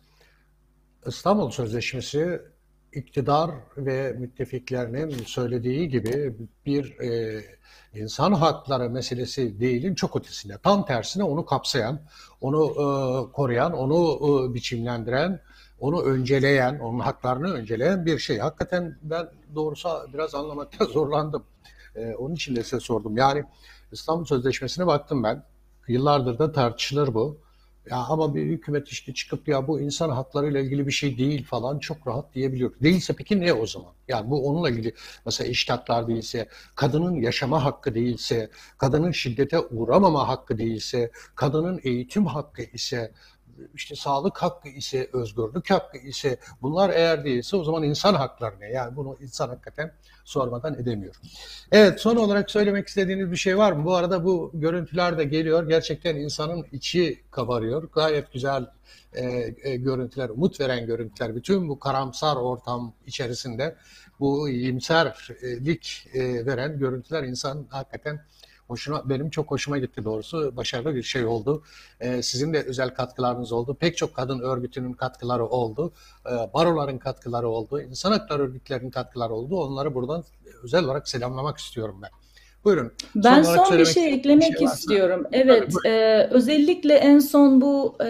[1.06, 2.42] İstanbul Sözleşmesi
[2.92, 6.34] iktidar ve müttefiklerinin söylediği gibi
[6.66, 7.42] bir e,
[7.94, 10.58] insan hakları meselesi değilin çok ötesinde.
[10.62, 12.00] Tam tersine onu kapsayan,
[12.40, 14.18] onu e, koruyan, onu
[14.50, 15.40] e, biçimlendiren,
[15.80, 18.38] onu önceleyen, onun haklarını önceleyen bir şey.
[18.38, 21.44] Hakikaten ben doğrusu biraz anlamakta zorlandım.
[21.96, 23.16] E, onun için de size sordum.
[23.16, 23.44] Yani
[23.92, 25.44] İstanbul Sözleşmesi'ne baktım ben.
[25.88, 27.40] Yıllardır da tartışılır bu.
[27.86, 31.78] Ya ama bir hükümet işte çıkıp ya bu insan haklarıyla ilgili bir şey değil falan
[31.78, 32.72] çok rahat diyebiliyor.
[32.82, 33.92] Değilse peki ne o zaman?
[34.08, 34.94] Yani bu onunla ilgili
[35.26, 42.26] mesela eşit haklar değilse, kadının yaşama hakkı değilse, kadının şiddete uğramama hakkı değilse, kadının eğitim
[42.26, 43.12] hakkı ise,
[43.74, 48.70] işte sağlık hakkı ise, özgürlük hakkı ise bunlar eğer değilse o zaman insan hakları ne?
[48.70, 49.92] Yani bunu insan hakikaten
[50.24, 51.14] sormadan edemiyor.
[51.72, 53.84] Evet son olarak söylemek istediğiniz bir şey var mı?
[53.84, 55.68] Bu arada bu görüntüler de geliyor.
[55.68, 57.88] Gerçekten insanın içi kabarıyor.
[57.92, 58.66] Gayet güzel
[59.14, 61.36] e, e, görüntüler, umut veren görüntüler.
[61.36, 63.76] Bütün bu karamsar ortam içerisinde
[64.20, 68.24] bu iyimserlik e, veren görüntüler insan hakikaten
[68.70, 70.56] hoşuna benim çok hoşuma gitti doğrusu.
[70.56, 71.62] Başarılı bir şey oldu.
[72.00, 73.76] Ee, sizin de özel katkılarınız oldu.
[73.80, 75.92] Pek çok kadın örgütünün katkıları oldu.
[76.26, 77.80] Ee, baroların katkıları oldu.
[77.80, 79.60] İnsan hakları örgütlerinin katkıları oldu.
[79.60, 80.24] Onları buradan
[80.62, 82.10] özel olarak selamlamak istiyorum ben.
[82.64, 82.92] Buyurun.
[83.14, 85.26] Ben son, son bir şey eklemek bir şey istiyorum.
[85.32, 88.06] Evet, e, özellikle en son bu e,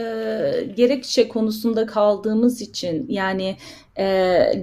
[0.77, 3.57] gerekçe konusunda kaldığımız için yani
[3.99, 4.05] e,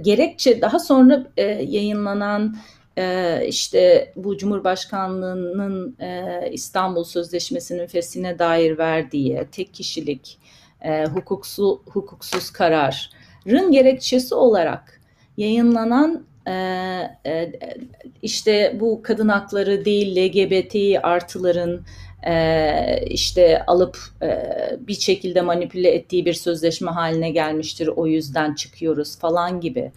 [0.02, 2.56] gerekçe daha sonra e, yayınlanan
[2.98, 10.38] e, işte bu Cumhurbaşkanlığının e, İstanbul Sözleşmesi'nin fesine dair verdiği tek kişilik
[10.84, 15.00] e, hukuksu, hukuksuz kararın gerekçesi olarak
[15.36, 16.28] yayınlanan
[18.22, 21.84] işte bu kadın hakları değil LGBT artıların
[23.06, 23.98] işte alıp
[24.80, 29.92] bir şekilde manipüle ettiği bir sözleşme haline gelmiştir o yüzden çıkıyoruz falan gibi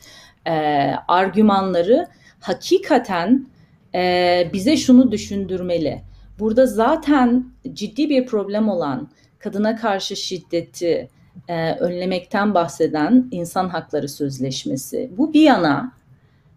[1.07, 2.07] argümanları
[2.41, 3.47] hakikaten
[3.95, 6.01] e, bize şunu düşündürmeli.
[6.39, 11.09] Burada zaten ciddi bir problem olan kadına karşı şiddeti
[11.47, 15.11] e, önlemekten bahseden insan hakları sözleşmesi.
[15.17, 15.91] Bu bir yana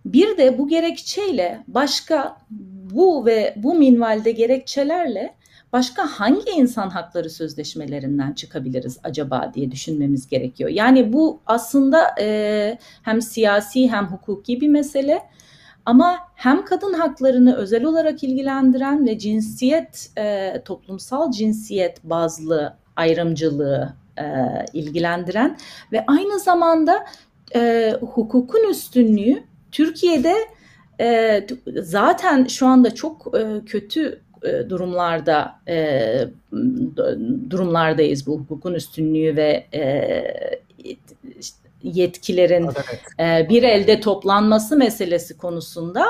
[0.05, 2.37] bir de bu gerekçeyle başka
[2.91, 5.35] bu ve bu minvalde gerekçelerle
[5.73, 10.71] başka hangi insan hakları sözleşmelerinden çıkabiliriz acaba diye düşünmemiz gerekiyor.
[10.71, 15.23] Yani bu aslında e, hem siyasi hem hukuki bir mesele
[15.87, 24.25] Ama hem kadın haklarını özel olarak ilgilendiren ve cinsiyet, e, toplumsal cinsiyet bazlı ayrımcılığı e,
[24.73, 25.59] ilgilendiren
[25.93, 27.07] ve aynı zamanda
[27.55, 29.43] e, hukukun üstünlüğü
[29.73, 30.35] Türkiye'de
[31.01, 31.47] e,
[31.83, 36.29] zaten şu anda çok e, kötü e, durumlarda e,
[37.51, 39.85] durumlardayız bu hukukun üstünlüğü ve e,
[41.85, 42.69] yetkilerin
[43.21, 46.07] e, bir elde toplanması meselesi konusunda.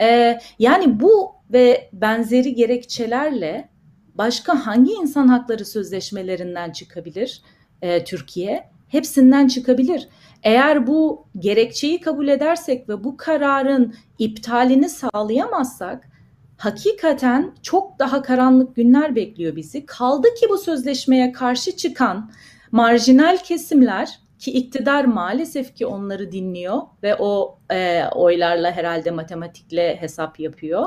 [0.00, 3.68] E, yani bu ve benzeri gerekçelerle
[4.14, 7.42] başka hangi insan hakları sözleşmelerinden çıkabilir
[7.82, 8.70] e, Türkiye?
[8.88, 10.08] Hepsinden çıkabilir.
[10.42, 16.08] Eğer bu gerekçeyi kabul edersek ve bu kararın iptalini sağlayamazsak
[16.56, 19.86] hakikaten çok daha karanlık günler bekliyor bizi.
[19.86, 22.30] Kaldı ki bu sözleşmeye karşı çıkan
[22.72, 30.40] marjinal kesimler ki iktidar maalesef ki onları dinliyor ve o e, oylarla herhalde matematikle hesap
[30.40, 30.86] yapıyor.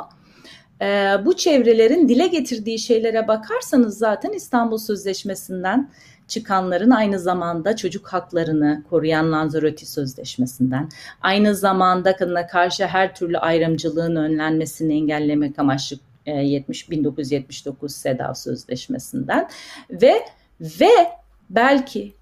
[0.81, 0.85] E,
[1.25, 5.91] bu çevrelerin dile getirdiği şeylere bakarsanız zaten İstanbul Sözleşmesi'nden
[6.27, 10.89] çıkanların aynı zamanda çocuk haklarını koruyan Lanzarote Sözleşmesi'nden,
[11.21, 19.49] aynı zamanda kadına karşı her türlü ayrımcılığın önlenmesini engellemek amaçlı 70 1979 SEDAV Sözleşmesi'nden
[19.91, 20.25] ve
[20.59, 20.89] ve
[21.49, 22.16] belki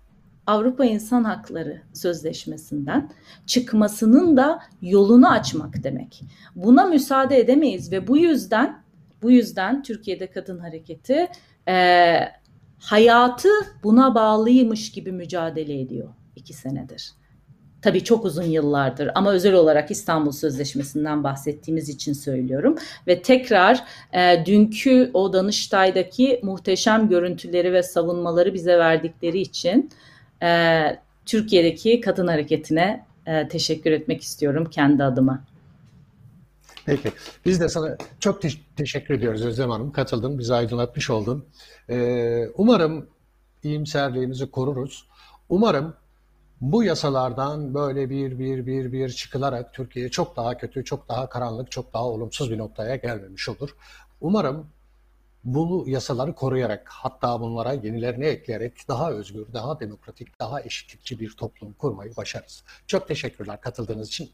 [0.48, 3.12] Avrupa İnsan Hakları Sözleşmesi'nden
[3.46, 6.24] çıkmasının da yolunu açmak demek.
[6.56, 8.84] Buna müsaade edemeyiz ve bu yüzden
[9.22, 11.28] bu yüzden Türkiye'de kadın hareketi
[11.68, 12.18] e,
[12.80, 13.50] hayatı
[13.84, 17.12] buna bağlıymış gibi mücadele ediyor iki senedir.
[17.82, 22.76] Tabii çok uzun yıllardır ama özel olarak İstanbul Sözleşmesi'nden bahsettiğimiz için söylüyorum.
[23.08, 29.90] Ve tekrar e, dünkü o Danıştay'daki muhteşem görüntüleri ve savunmaları bize verdikleri için
[30.44, 35.44] e, Türkiye'deki kadın hareketine e, teşekkür etmek istiyorum kendi adıma.
[36.86, 37.12] Peki.
[37.46, 39.92] Biz de sana çok te- teşekkür ediyoruz Özlem Hanım.
[39.92, 41.46] Katıldın, bizi aydınlatmış oldun.
[41.90, 43.10] Ee, umarım
[43.64, 45.08] iyimserliğimizi koruruz.
[45.50, 45.94] Umarım
[46.62, 51.72] bu yasalardan böyle bir bir bir bir çıkılarak Türkiye çok daha kötü, çok daha karanlık,
[51.72, 53.76] çok daha olumsuz bir noktaya gelmemiş olur.
[54.22, 54.68] Umarım
[55.46, 61.74] bu yasaları koruyarak hatta bunlara yenilerini ekleyerek daha özgür, daha demokratik, daha eşitlikçi bir toplum
[61.74, 62.64] kurmayı başarırız.
[62.88, 64.30] Çok teşekkürler katıldığınız için.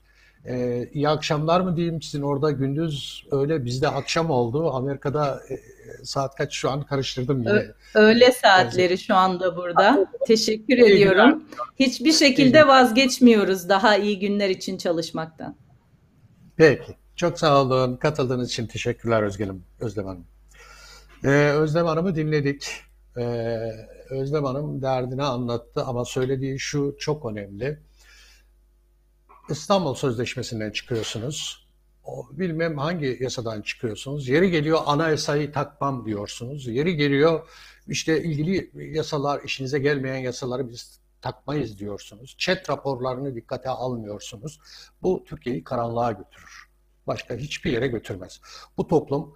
[0.46, 4.74] Ee, iyi akşamlar mı diyeyim sizin orada gündüz öyle bizde akşam oldu.
[4.74, 5.60] Amerika'da e,
[6.04, 7.66] saat kaç şu an karıştırdım yine.
[7.96, 10.06] Öğle saatleri şu anda burada.
[10.28, 11.30] Teşekkür iyi ediyorum.
[11.30, 11.42] Günler.
[11.80, 15.56] Hiçbir şekilde vazgeçmiyoruz daha iyi günler için çalışmaktan.
[16.58, 16.96] Peki.
[17.16, 17.98] Çok sağ olun.
[17.98, 20.31] Katıldığınız için teşekkürler Özlem, Özlem Hanım.
[21.24, 22.68] Ee, Özlem Hanım'ı dinledik.
[23.18, 23.22] Ee,
[24.10, 27.80] Özlem Hanım derdini anlattı ama söylediği şu çok önemli.
[29.50, 31.68] İstanbul Sözleşmesi'nden çıkıyorsunuz.
[32.06, 34.28] O, bilmem hangi yasadan çıkıyorsunuz.
[34.28, 36.68] Yeri geliyor anayasayı takmam diyorsunuz.
[36.68, 37.50] Yeri geliyor
[37.88, 42.36] işte ilgili yasalar, işinize gelmeyen yasaları biz takmayız diyorsunuz.
[42.38, 44.60] Çet raporlarını dikkate almıyorsunuz.
[45.02, 46.70] Bu Türkiye'yi karanlığa götürür.
[47.08, 48.42] Başka hiçbir yere götürmez.
[48.78, 49.36] Bu toplum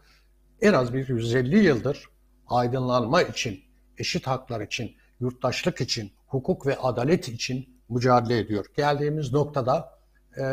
[0.61, 2.09] en az bir 150 yıldır
[2.47, 3.59] aydınlanma için,
[3.97, 8.65] eşit haklar için, yurttaşlık için, hukuk ve adalet için mücadele ediyor.
[8.77, 9.99] Geldiğimiz noktada
[10.37, 10.43] e,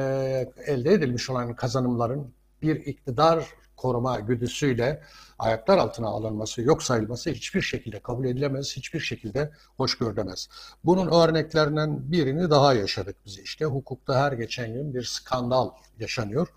[0.66, 5.02] elde edilmiş olan kazanımların bir iktidar koruma güdüsüyle
[5.38, 10.48] ayaklar altına alınması, yok sayılması hiçbir şekilde kabul edilemez, hiçbir şekilde hoş görülemez.
[10.84, 13.64] Bunun örneklerinden birini daha yaşadık biz işte.
[13.64, 16.48] Hukukta her geçen gün bir skandal yaşanıyor.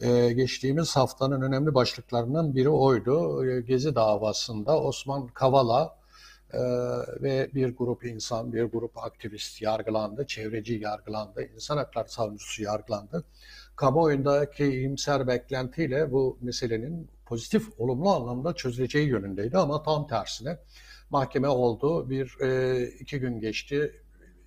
[0.00, 3.46] Ee, geçtiğimiz haftanın önemli başlıklarından biri oydu.
[3.46, 5.96] Ee, Gezi davasında Osman Kavala
[6.52, 6.60] e,
[7.22, 13.24] ve bir grup insan, bir grup aktivist yargılandı, çevreci yargılandı, insan hakları savunucusu yargılandı.
[13.76, 20.58] Kamuoyundaki iyimser beklentiyle bu meselenin pozitif, olumlu anlamda çözüleceği yönündeydi ama tam tersine
[21.10, 22.10] mahkeme oldu.
[22.10, 24.01] Bir e, iki gün geçti,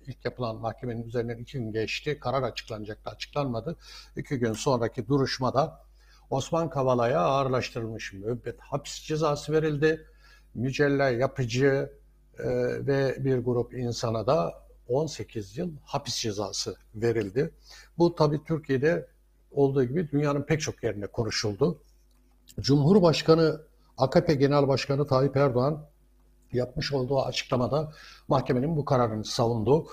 [0.08, 2.18] ilk yapılan mahkemenin üzerinden iki gün geçti.
[2.20, 3.76] Karar açıklanacaktı, açıklanmadı.
[4.16, 5.80] İki gün sonraki duruşmada
[6.30, 10.06] Osman Kavala'ya ağırlaştırılmış müebbet hapis cezası verildi.
[10.54, 11.92] Mücella Yapıcı
[12.38, 12.46] e,
[12.86, 17.50] ve bir grup insana da 18 yıl hapis cezası verildi.
[17.98, 19.08] Bu tabii Türkiye'de
[19.50, 21.82] olduğu gibi dünyanın pek çok yerinde konuşuldu.
[22.60, 23.60] Cumhurbaşkanı,
[23.98, 25.86] AKP Genel Başkanı Tayyip Erdoğan
[26.56, 27.92] yapmış olduğu açıklamada
[28.28, 29.86] mahkemenin bu kararını savundu.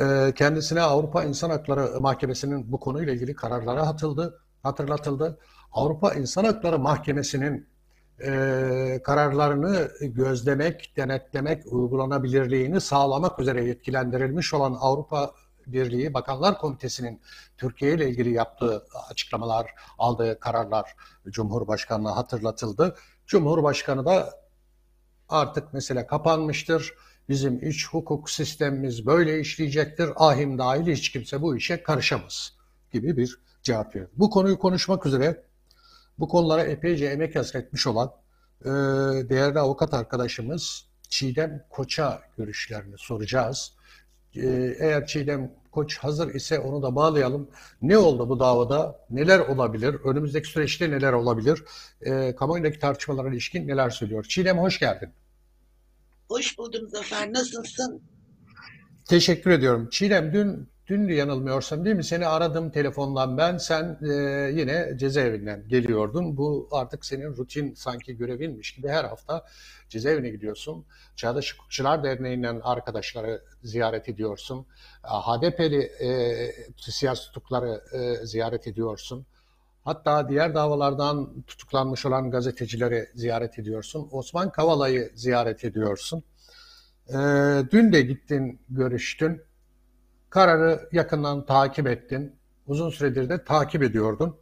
[0.00, 5.38] Ee, kendisine Avrupa İnsan Hakları Mahkemesi'nin bu konuyla ilgili kararları hatırladı, hatırlatıldı.
[5.72, 7.68] Avrupa İnsan Hakları Mahkemesi'nin
[8.24, 15.32] e, kararlarını gözlemek, denetlemek, uygulanabilirliğini sağlamak üzere yetkilendirilmiş olan Avrupa
[15.66, 17.20] Birliği Bakanlar Komitesi'nin
[17.58, 20.96] Türkiye ile ilgili yaptığı açıklamalar, aldığı kararlar
[21.28, 22.96] Cumhurbaşkanı'na hatırlatıldı.
[23.26, 24.30] Cumhurbaşkanı da
[25.28, 26.94] artık mesele kapanmıştır.
[27.28, 30.10] Bizim iç hukuk sistemimiz böyle işleyecektir.
[30.16, 32.52] Ahim dahil hiç kimse bu işe karışamaz
[32.92, 34.10] gibi bir cevap verdi.
[34.16, 35.42] Bu konuyu konuşmak üzere
[36.18, 38.12] bu konulara epeyce emek hasretmiş olan
[38.64, 38.68] e,
[39.28, 43.75] değerli avukat arkadaşımız Çiğdem Koç'a görüşlerini soracağız.
[44.34, 47.50] E, eğer Çiğdem Koç hazır ise onu da bağlayalım.
[47.82, 49.00] Ne oldu bu davada?
[49.10, 49.94] Neler olabilir?
[50.04, 51.64] Önümüzdeki süreçte neler olabilir?
[52.00, 54.24] E, kamuoyundaki tartışmalara ilişkin neler söylüyor?
[54.28, 55.08] Çiğdem hoş geldin.
[56.28, 57.32] Hoş buldum Zafer.
[57.32, 58.02] Nasılsın?
[59.08, 59.88] Teşekkür ediyorum.
[59.90, 62.04] Çiğdem dün dün yanılmıyorsam değil mi?
[62.04, 63.56] Seni aradım telefondan ben.
[63.56, 64.12] Sen e,
[64.54, 66.36] yine cezaevinden geliyordun.
[66.36, 69.44] Bu artık senin rutin sanki görevinmiş gibi her hafta
[69.88, 70.84] cezaevine gidiyorsun.
[71.16, 74.66] Çağdaş Hukukçular Derneği'nden arkadaşları ziyaret ediyorsun.
[75.02, 79.26] HDP'li e, siyasi tutukları e, ziyaret ediyorsun.
[79.84, 84.08] Hatta diğer davalardan tutuklanmış olan gazetecileri ziyaret ediyorsun.
[84.10, 86.24] Osman Kavala'yı ziyaret ediyorsun.
[87.08, 87.14] E,
[87.70, 89.42] dün de gittin, görüştün.
[90.36, 92.36] Kararı yakından takip ettin.
[92.66, 94.36] Uzun süredir de takip ediyordun.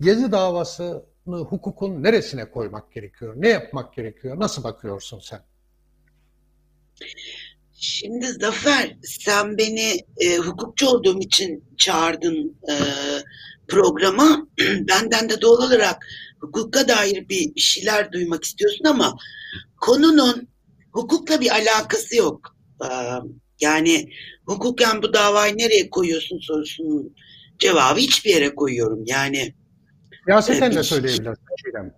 [0.00, 3.34] Gezi davasını hukukun neresine koymak gerekiyor?
[3.36, 4.40] Ne yapmak gerekiyor?
[4.40, 5.40] Nasıl bakıyorsun sen?
[7.74, 12.74] Şimdi Zafer, sen beni e, hukukçu olduğum için çağırdın e,
[13.68, 14.48] programa.
[14.88, 16.06] Benden de doğal olarak
[16.40, 19.16] hukuka dair bir, şeyler duymak istiyorsun ama
[19.80, 20.48] konunun
[20.92, 22.56] hukukla bir alakası yok.
[22.84, 22.88] E,
[23.60, 24.10] yani
[24.46, 27.14] hukuken bu davayı nereye koyuyorsun sorusunun
[27.58, 29.04] cevabı hiçbir yere koyuyorum.
[29.06, 29.54] Yani
[30.26, 31.92] Siyaseten de söyleyebilirsin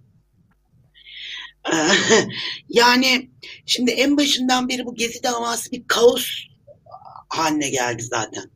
[2.68, 3.30] yani
[3.66, 6.26] şimdi en başından beri bu Gezi davası bir kaos
[7.28, 8.50] haline geldi zaten.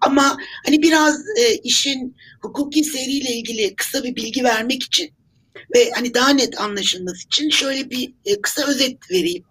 [0.00, 5.10] Ama hani biraz e, işin hukuki seriyle ilgili kısa bir bilgi vermek için
[5.74, 9.44] ve hani daha net anlaşılması için şöyle bir e, kısa özet vereyim.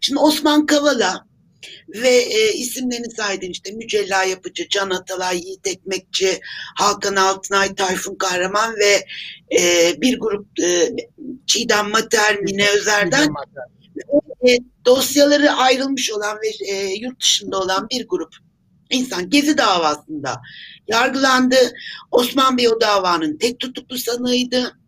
[0.00, 1.26] Şimdi Osman Kavala
[1.88, 6.40] ve e, isimlerini saydın işte Mücella Yapıcı, Can Atalay, Yiğit Ekmekçi,
[6.76, 9.04] Hakan Altınay, Tayfun Kahraman ve
[9.58, 10.92] e, bir grup e,
[11.46, 13.28] Çiğdem Mater, Mine Özer'den
[14.48, 18.34] e, dosyaları ayrılmış olan ve e, yurt dışında olan bir grup
[18.90, 20.40] insan Gezi davasında
[20.88, 21.56] yargılandı.
[22.10, 24.78] Osman Bey o davanın tek tutuklu sanığıydı.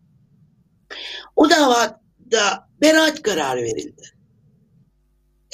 [1.35, 4.14] O davada beraat kararı verildi.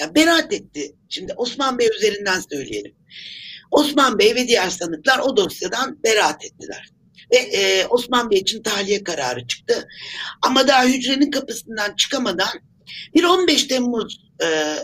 [0.01, 0.95] Ya beraat etti.
[1.09, 2.95] Şimdi Osman Bey üzerinden söyleyelim.
[3.71, 6.89] Osman Bey ve diğer sanıklar o dosyadan beraat ettiler.
[7.33, 9.87] Ve e, Osman Bey için tahliye kararı çıktı.
[10.41, 12.49] Ama daha hücrenin kapısından çıkamadan
[13.15, 14.75] bir 15 Temmuz e,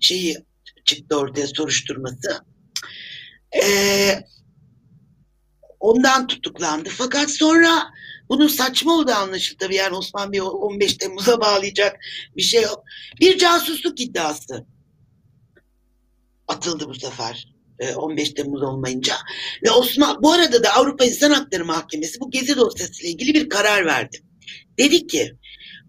[0.00, 0.36] şeyi
[0.84, 2.40] çıktı ortaya soruşturması.
[3.62, 3.66] E,
[5.80, 6.88] ondan tutuklandı.
[6.88, 7.82] Fakat sonra
[8.28, 11.96] bunun saçma olduğu anlaşıldı tabii yani Osman Bey 15 Temmuz'a bağlayacak
[12.36, 12.84] bir şey yok.
[13.20, 14.66] Bir casusluk iddiası
[16.48, 17.56] atıldı bu sefer
[17.96, 19.14] 15 Temmuz olmayınca.
[19.64, 23.86] Ve Osman bu arada da Avrupa İnsan Hakları Mahkemesi bu gezi dosyasıyla ilgili bir karar
[23.86, 24.22] verdi.
[24.78, 25.36] Dedi ki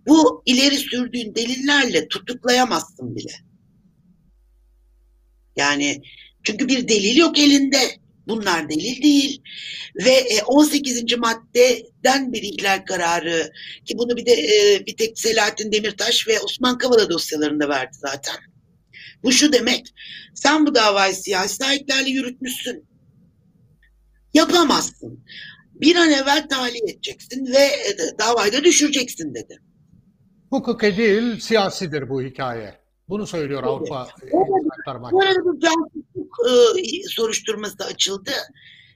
[0.08, 3.34] bu ileri sürdüğün delillerle tutuklayamazsın bile.
[5.56, 6.02] Yani
[6.44, 7.78] çünkü bir delil yok elinde.
[8.28, 9.42] Bunlar delil değil.
[10.06, 11.18] Ve 18.
[11.18, 13.52] maddeden bir ihlal kararı
[13.86, 14.36] ki bunu bir de
[14.88, 18.36] bir tek Selahattin Demirtaş ve Osman Kavala dosyalarında verdi zaten.
[19.24, 19.94] Bu şu demek,
[20.36, 22.86] sen bu davayı siyasi sahiplerle yürütmüşsün.
[24.34, 25.26] Yapamazsın.
[25.74, 27.70] Bir an evvel tahliye edeceksin ve
[28.20, 29.60] davayı da düşüreceksin dedi.
[30.50, 32.74] Hukuki değil, siyasidir bu hikaye.
[33.10, 33.70] Bunu söylüyor evet.
[33.70, 34.08] Avrupa
[35.12, 38.32] Bu arada bu casusluk e, soruşturması açıldı.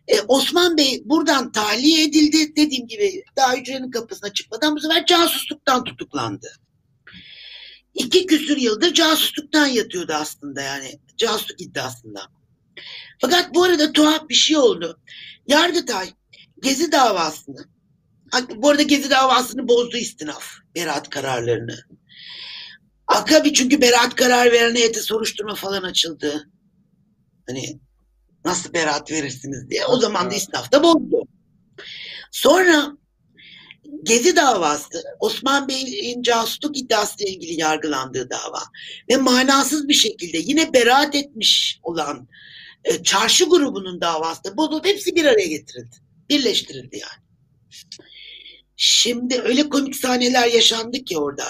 [0.08, 2.56] E, Osman Bey buradan tahliye edildi.
[2.56, 6.48] Dediğim gibi daha hücrenin kapısına çıkmadan bu sefer casusluktan tutuklandı.
[7.94, 11.00] İki küsür yıldır casusluktan yatıyordu aslında yani.
[11.18, 12.22] Casusluk iddiasında.
[13.20, 15.00] Fakat bu arada tuhaf bir şey oldu.
[15.48, 16.10] Yargıtay
[16.62, 17.66] Gezi davasını
[18.56, 20.46] bu arada Gezi davasını bozdu istinaf.
[20.76, 21.78] Beraat kararlarını.
[23.22, 26.50] Akabi çünkü beraat karar veren heyete soruşturma falan açıldı.
[27.48, 27.80] Hani
[28.46, 29.86] nasıl beraat verirsiniz diye.
[29.86, 31.24] O zaman da istinafta bozdu.
[32.32, 32.98] Sonra
[34.04, 38.64] Gezi davası Osman Bey'in casusluk iddiasıyla ilgili yargılandığı dava
[39.10, 42.28] ve manasız bir şekilde yine beraat etmiş olan
[42.84, 45.96] e, çarşı grubunun davası da bozulup hepsi bir araya getirildi.
[46.30, 47.22] Birleştirildi yani.
[48.76, 51.46] Şimdi öyle komik sahneler yaşandı ki orada.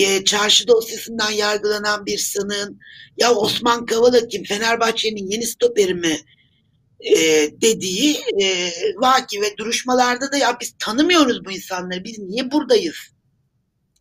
[0.00, 2.80] E, çarşı dosyasından yargılanan bir sanığın
[3.18, 6.20] ya Osman Kavala kim Fenerbahçe'nin yeni stoperi mi
[7.00, 7.16] e,
[7.60, 12.96] dediği e, vaki ve duruşmalarda da ya biz tanımıyoruz bu insanları biz niye buradayız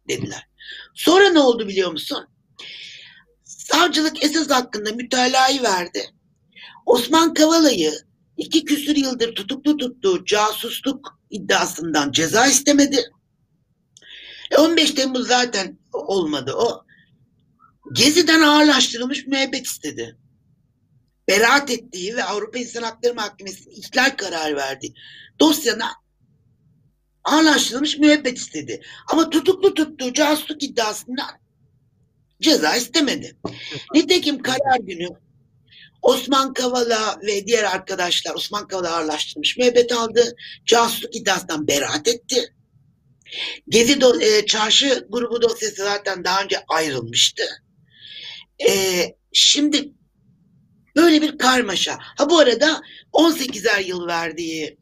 [0.10, 0.48] dediler.
[0.94, 2.28] Sonra ne oldu biliyor musun?
[3.44, 6.06] Savcılık esas hakkında mütalayı verdi.
[6.86, 7.94] Osman Kavala'yı
[8.38, 13.04] iki küsür yıldır tutuklu tuttuğu casusluk iddiasından ceza istemedi.
[14.52, 16.86] E 15 Temmuz zaten olmadı o.
[17.94, 20.18] Gezi'den ağırlaştırılmış müebbet istedi.
[21.28, 24.94] Beraat ettiği ve Avrupa İnsan Hakları Mahkemesi'nin ihlal kararı verdi.
[25.40, 25.92] Dosyana
[27.24, 28.82] ağırlaştırılmış müebbet istedi.
[29.08, 31.30] Ama tutuklu tuttuğu casusluk iddiasından
[32.42, 33.38] ceza istemedi.
[33.94, 35.08] Nitekim karar günü
[36.02, 40.36] Osman Kavala ve diğer arkadaşlar Osman Kavala ağırlaştırmış müebbet aldı.
[40.66, 42.54] Casusluk iddiasından beraat etti.
[43.70, 47.44] Gezi do- e, çarşı grubu dosyası zaten daha önce ayrılmıştı.
[48.70, 48.72] E,
[49.34, 49.94] şimdi
[50.96, 51.98] böyle bir karmaşa.
[52.00, 52.82] Ha bu arada
[53.14, 54.78] 18'er yıl verdiği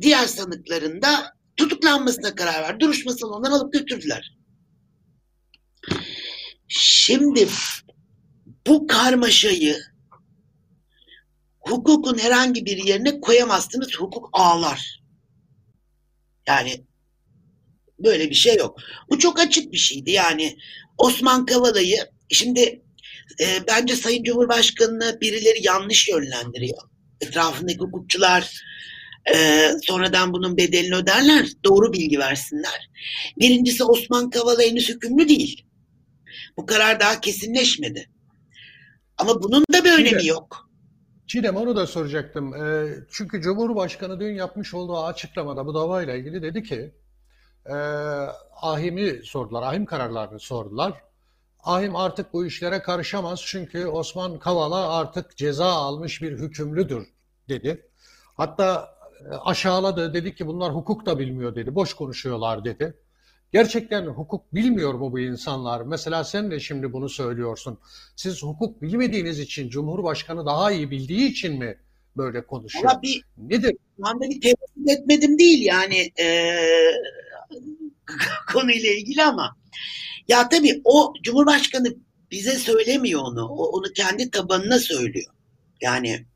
[0.00, 2.80] diğer sanıkların da tutuklanmasına karar verdi.
[2.80, 4.36] Duruşma salonundan alıp götürdüler.
[6.68, 7.48] Şimdi
[8.66, 9.78] bu karmaşayı
[11.60, 13.88] hukukun herhangi bir yerine koyamazsınız.
[13.98, 15.02] Hukuk ağlar.
[16.46, 16.84] Yani
[18.04, 18.80] böyle bir şey yok.
[19.10, 20.10] Bu çok açık bir şeydi.
[20.10, 20.56] Yani
[20.98, 21.96] Osman Kavala'yı
[22.28, 22.82] şimdi
[23.40, 26.82] e, bence Sayın Cumhurbaşkanı'nı birileri yanlış yönlendiriyor.
[27.20, 28.62] Etrafındaki hukukçular
[29.34, 31.46] e, sonradan bunun bedelini öderler.
[31.64, 32.90] Doğru bilgi versinler.
[33.38, 35.64] Birincisi Osman Kavala henüz hükümlü değil.
[36.56, 38.10] Bu karar daha kesinleşmedi.
[39.18, 40.70] Ama bunun da bir önemi yok.
[41.26, 42.54] Çiğdem onu da soracaktım.
[42.54, 46.94] E, çünkü Cumhurbaşkanı dün yapmış olduğu açıklamada bu davayla ilgili dedi ki
[47.66, 47.74] e,
[48.56, 50.92] ahimi sordular, ahim kararlarını sordular.
[51.64, 57.08] Ahim artık bu işlere karışamaz çünkü Osman Kavala artık ceza almış bir hükümlüdür
[57.48, 57.86] dedi.
[58.36, 62.94] Hatta e, aşağıladı dedi ki bunlar hukuk da bilmiyor dedi, boş konuşuyorlar dedi.
[63.52, 65.80] Gerçekten hukuk bilmiyor mu bu insanlar?
[65.80, 67.78] Mesela sen de şimdi bunu söylüyorsun.
[68.16, 71.78] Siz hukuk bilmediğiniz için Cumhurbaşkanı daha iyi bildiği için mi
[72.16, 72.84] böyle konuşuyor?
[72.90, 73.76] Ama bir Nedir?
[73.96, 76.56] şu anda bir tehdit etmedim değil yani e,
[78.52, 79.56] konuyla ilgili ama
[80.28, 81.96] ya tabii o Cumhurbaşkanı
[82.30, 83.48] bize söylemiyor onu.
[83.48, 85.32] O, onu kendi tabanına söylüyor.
[85.80, 86.26] Yani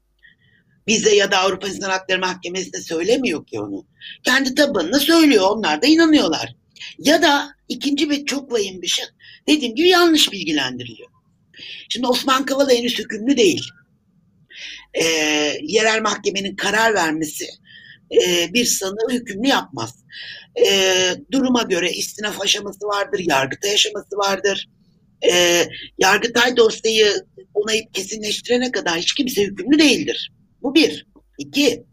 [0.86, 3.86] bize ya da Avrupa İnsan Hakları Mahkemesi'ne söylemiyor ki onu.
[4.22, 5.44] Kendi tabanına söylüyor.
[5.50, 6.54] Onlar da inanıyorlar.
[6.98, 9.04] Ya da ikinci ve çok vahim bir şey.
[9.48, 11.08] Dediğim gibi yanlış bilgilendiriliyor.
[11.88, 13.68] Şimdi Osman Kavala henüz hükümlü değil.
[14.94, 15.04] Ee,
[15.62, 17.46] yerel mahkemenin karar vermesi
[18.22, 20.04] e, bir sanığı hükümlü yapmaz.
[20.66, 20.70] E,
[21.32, 24.68] duruma göre istinaf aşaması vardır, yargıtay aşaması vardır.
[25.32, 25.64] E,
[25.98, 27.24] yargıtay dosyayı
[27.54, 30.32] onayıp kesinleştirene kadar hiç kimse hükümlü değildir.
[30.62, 31.06] Bu bir.
[31.38, 31.84] İki,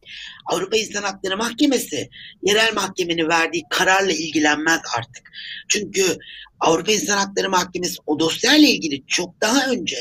[0.46, 2.10] Avrupa İnsan Hakları Mahkemesi
[2.44, 5.32] yerel mahkemenin verdiği kararla ilgilenmez artık.
[5.68, 6.18] Çünkü
[6.60, 9.98] Avrupa İnsan Hakları Mahkemesi o dosyayla ilgili çok daha önce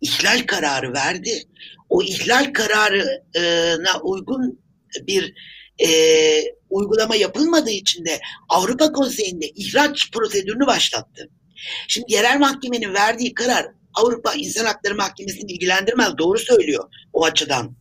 [0.00, 1.42] ihlal kararı verdi.
[1.88, 4.60] O ihlal kararına uygun
[5.06, 5.34] bir
[5.78, 5.88] e,
[6.70, 11.28] uygulama yapılmadığı için de Avrupa Konseyi'nde ihraç prosedürünü başlattı.
[11.88, 16.18] Şimdi yerel mahkemenin verdiği karar Avrupa İnsan Hakları Mahkemesi'ni ilgilendirmez.
[16.18, 17.76] Doğru söylüyor o açıdan.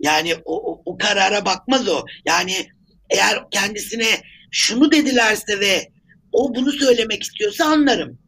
[0.00, 2.04] Yani o, o, o karara bakmaz o.
[2.26, 2.68] Yani
[3.10, 5.92] eğer kendisine şunu dedilerse ve
[6.32, 8.18] o bunu söylemek istiyorsa anlarım.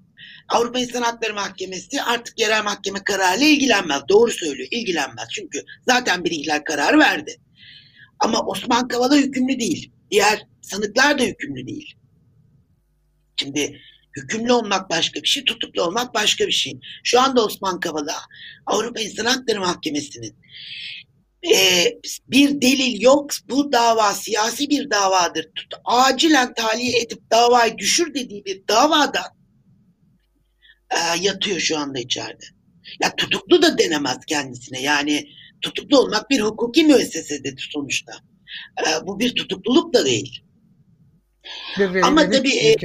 [0.49, 4.03] Avrupa İnsan Hakları Mahkemesi artık yerel mahkeme kararıyla ilgilenmez.
[4.09, 5.28] Doğru söylüyor, ilgilenmez.
[5.34, 7.36] Çünkü zaten bir ihlal kararı verdi.
[8.21, 9.93] Ama Osman Kavala hükümlü değil.
[10.11, 11.95] Diğer sanıklar da hükümlü değil.
[13.37, 13.81] Şimdi
[14.16, 16.81] hükümlü olmak başka bir şey, tutuklu olmak başka bir şey.
[17.05, 18.16] Şu anda Osman Kavala
[18.66, 20.37] Avrupa İnsan Hakları Mahkemesi'nin
[21.55, 21.85] e,
[22.29, 23.31] bir delil yok.
[23.49, 25.45] Bu dava siyasi bir davadır.
[25.55, 29.23] Tut, acilen tahliye edip davayı düşür dediği bir davada
[30.91, 32.45] e, yatıyor şu anda içeride.
[33.03, 34.83] Ya tutuklu da denemez kendisine.
[34.83, 35.29] Yani
[35.63, 38.13] tutuklu olmak bir hukuki müessesedir sonuçta.
[38.81, 40.45] E, bu bir tutukluluk da değil.
[41.79, 42.77] Bir Ama tabii, e?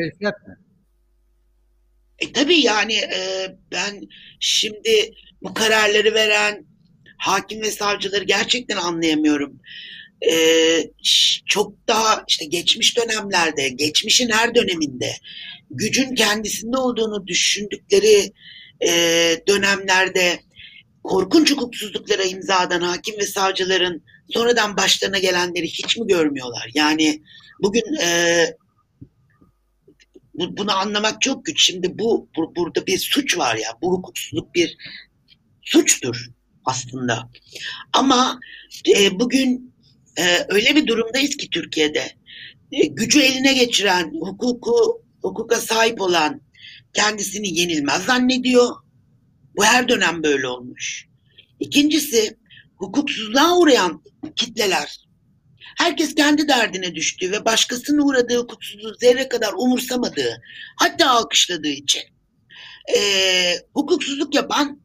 [2.19, 4.01] E tabii yani e, ben
[4.39, 6.65] şimdi bu kararları veren
[7.17, 9.59] hakim ve savcıları gerçekten anlayamıyorum.
[10.31, 10.35] E,
[11.45, 15.11] çok daha işte geçmiş dönemlerde, geçmişin her döneminde
[15.71, 18.31] gücün kendisinde olduğunu düşündükleri
[18.87, 18.91] e,
[19.47, 20.39] dönemlerde
[21.05, 26.71] korkunç hukuksuzluklara imza atan hakim ve savcıların sonradan başlarına gelenleri hiç mi görmüyorlar?
[26.73, 27.21] Yani
[27.61, 28.07] bugün e,
[30.33, 31.63] Bu, bunu anlamak çok güç.
[31.63, 33.69] Şimdi bu, bu burada bir suç var ya.
[33.81, 34.77] Bu hukuksuzluk bir
[35.61, 36.27] suçtur
[36.65, 37.29] aslında.
[37.93, 38.39] Ama
[38.97, 39.73] e, bugün
[40.17, 42.11] e, öyle bir durumdayız ki Türkiye'de
[42.71, 46.41] e, gücü eline geçiren, hukuku hukuka sahip olan
[46.93, 48.75] kendisini yenilmez zannediyor.
[49.57, 51.07] Bu her dönem böyle olmuş.
[51.59, 52.37] İkincisi
[52.75, 54.03] hukuksuzluğa uğrayan
[54.35, 55.05] kitleler
[55.75, 60.41] herkes kendi derdine düştüğü ve başkasının uğradığı hukuksuzluğu zerre kadar umursamadığı
[60.75, 62.01] hatta alkışladığı için
[62.97, 62.99] e,
[63.73, 64.81] hukuksuzluk yapan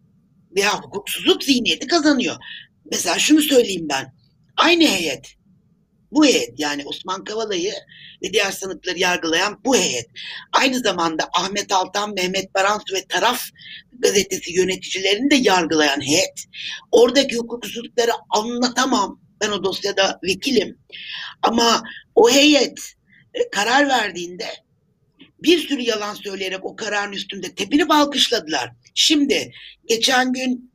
[0.56, 2.36] veya hukuksuzluk zihniyeti kazanıyor.
[2.90, 4.14] Mesela şunu söyleyeyim ben.
[4.56, 5.34] Aynı heyet
[6.12, 7.72] bu heyet yani Osman Kavala'yı
[8.22, 10.06] ve diğer sanıkları yargılayan bu heyet.
[10.52, 13.42] Aynı zamanda Ahmet Altan, Mehmet Baransu ve Taraf
[13.98, 16.44] gazetesi yöneticilerini de yargılayan heyet.
[16.92, 19.20] Oradaki hukuksuzlukları anlatamam.
[19.40, 20.78] Ben o dosyada vekilim.
[21.42, 21.82] Ama
[22.14, 22.78] o heyet
[23.34, 24.46] e, karar verdiğinde
[25.42, 28.72] bir sürü yalan söyleyerek o kararın üstünde tepinip alkışladılar.
[28.94, 29.52] Şimdi
[29.88, 30.72] geçen gün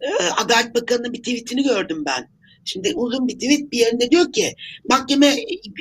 [0.00, 2.30] e, Adalet Bakanı'nın bir tweetini gördüm ben.
[2.64, 4.54] Şimdi uzun bir tweet bir yerinde diyor ki
[4.88, 5.36] mahkeme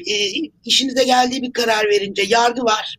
[0.07, 0.31] e,
[0.65, 2.95] işinize geldiği bir karar verince yargı var.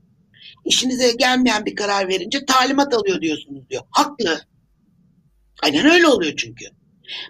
[0.65, 3.83] İşinize gelmeyen bir karar verince talimat alıyor diyorsunuz diyor.
[3.91, 4.41] Haklı.
[5.63, 6.65] Aynen öyle oluyor çünkü.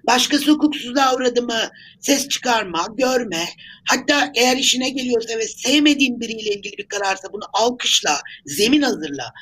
[0.07, 1.61] Başkası hukuksuzluğa uğradı mı
[2.01, 3.45] ses çıkarma, görme.
[3.89, 9.33] Hatta eğer işine geliyorsa ve sevmediğin biriyle ilgili bir kararsa bunu alkışla, zemin hazırla.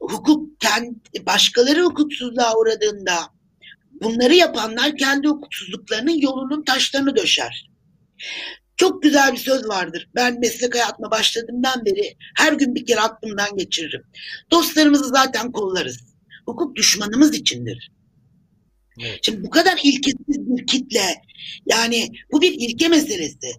[0.00, 3.14] Hukuk, kendi, başkaları hukuksuzluğa uğradığında
[4.02, 7.70] bunları yapanlar kendi hukuksuzluklarının yolunun taşlarını döşer.
[8.76, 10.08] Çok güzel bir söz vardır.
[10.14, 14.02] Ben meslek hayatıma başladığımdan beri her gün bir kere aklımdan geçiririm.
[14.50, 15.98] Dostlarımızı zaten kollarız.
[16.46, 17.90] Hukuk düşmanımız içindir.
[19.00, 19.18] Evet.
[19.22, 21.22] Şimdi bu kadar ilkesiz bir kitle
[21.66, 23.52] yani bu bir ilke meselesi.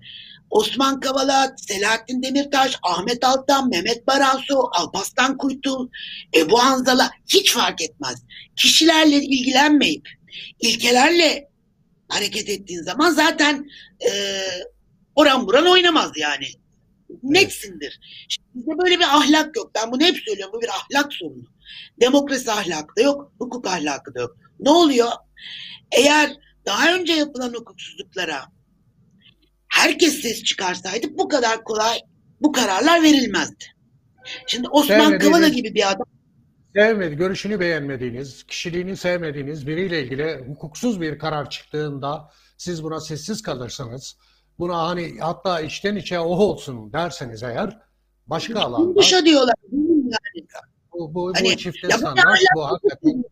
[0.49, 5.89] Osman Kavala, Selahattin Demirtaş, Ahmet Altan, Mehmet Baransu, Alpaslan Kuytul,
[6.35, 8.23] Ebu Hanzala hiç fark etmez.
[8.55, 10.09] Kişilerle ilgilenmeyip
[10.59, 11.49] ilkelerle
[12.07, 13.69] hareket ettiğin zaman zaten
[13.99, 14.11] e,
[15.15, 16.45] oran buran oynamaz yani.
[17.23, 17.99] Netsindir.
[18.29, 19.71] Şimdi bizde böyle bir ahlak yok.
[19.75, 20.53] Ben bunu hep söylüyorum.
[20.57, 21.43] Bu bir ahlak sorunu.
[22.01, 24.37] Demokrasi ahlakı da yok, hukuk ahlakı da yok.
[24.59, 25.11] Ne oluyor?
[25.91, 26.31] Eğer
[26.65, 28.45] daha önce yapılan hukuksuzluklara
[29.67, 31.99] herkes ses çıkarsaydı bu kadar kolay
[32.41, 33.65] bu kararlar verilmezdi.
[34.47, 36.07] Şimdi Osman Kavala gibi bir adam
[36.73, 44.17] sevmedi, görüşünü beğenmediğiniz, kişiliğini sevmediğiniz biriyle ilgili hukuksuz bir karar çıktığında siz buna sessiz kalırsanız,
[44.59, 47.79] buna hani hatta içten içe o olsun derseniz eğer
[48.27, 49.55] başka alanda Dışa diyorlar.
[49.71, 50.47] Yani.
[50.93, 53.23] Bu, bu, hani, bu çifte standart bu hakikaten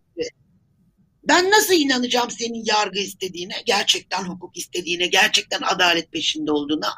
[1.23, 6.93] ben nasıl inanacağım senin yargı istediğine, gerçekten hukuk istediğine, gerçekten adalet peşinde olduğuna?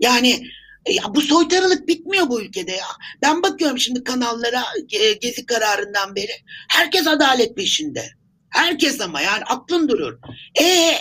[0.00, 0.42] Yani
[0.88, 2.86] ya bu soytarılık bitmiyor bu ülkede ya.
[3.22, 6.32] Ben bakıyorum şimdi kanallara e, gezi kararından beri.
[6.68, 8.04] Herkes adalet peşinde.
[8.50, 10.18] Herkes ama yani aklın durur.
[10.60, 10.94] E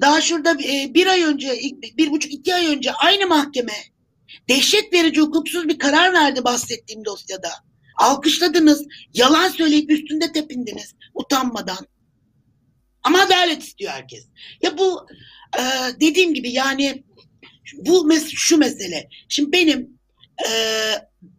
[0.00, 1.60] daha şurada e, bir ay önce,
[1.98, 3.72] bir buçuk iki ay önce aynı mahkeme
[4.48, 7.50] dehşet verici hukuksuz bir karar verdi bahsettiğim dosyada.
[7.96, 11.86] Alkışladınız, yalan söyleyip üstünde tepindiniz utanmadan.
[13.02, 14.26] Ama adalet istiyor herkes.
[14.62, 15.06] Ya bu
[15.58, 15.62] e,
[16.00, 17.04] dediğim gibi yani
[17.76, 19.08] bu mes şu mesele.
[19.28, 19.98] Şimdi benim
[20.48, 20.50] e,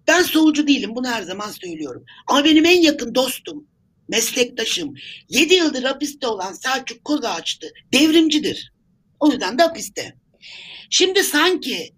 [0.07, 2.05] ben soğucu değilim bunu her zaman söylüyorum.
[2.27, 3.67] Ama benim en yakın dostum,
[4.07, 4.93] meslektaşım,
[5.29, 7.67] 7 yıldır hapiste olan Selçuk Kozağaç'tı.
[7.93, 8.73] Devrimcidir.
[9.19, 10.15] O yüzden de hapiste.
[10.89, 11.95] Şimdi sanki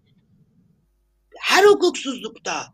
[1.39, 2.73] her hukuksuzlukta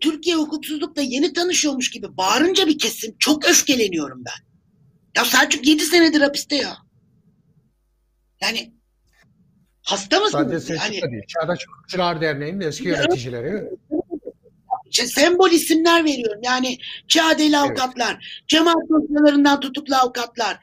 [0.00, 4.46] Türkiye hukuksuzlukla yeni tanışıyormuş gibi bağırınca bir kesim çok öfkeleniyorum ben.
[5.16, 6.76] Ya Selçuk 7 senedir hapiste ya.
[8.40, 8.74] Yani
[9.84, 10.66] hasta mısınız?
[10.66, 11.22] Sadece yani, değil.
[11.28, 13.64] Çağdaş Hukukçular Derneği'nin eski yöneticileri.
[14.90, 16.40] İşte sembol isimler veriyorum.
[16.44, 16.78] Yani
[17.08, 18.48] Çağdeli avukatlar, evet.
[18.48, 20.58] cemaat dosyalarından tutuklu avukatlar,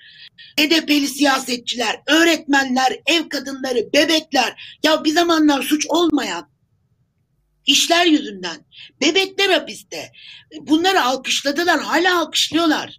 [0.60, 4.78] HDP'li siyasetçiler, öğretmenler, ev kadınları, bebekler.
[4.84, 6.52] Ya bir zamanlar suç olmayan
[7.66, 8.66] işler yüzünden.
[9.02, 10.12] Bebekler hapiste.
[10.62, 12.98] Bunları alkışladılar, hala alkışlıyorlar.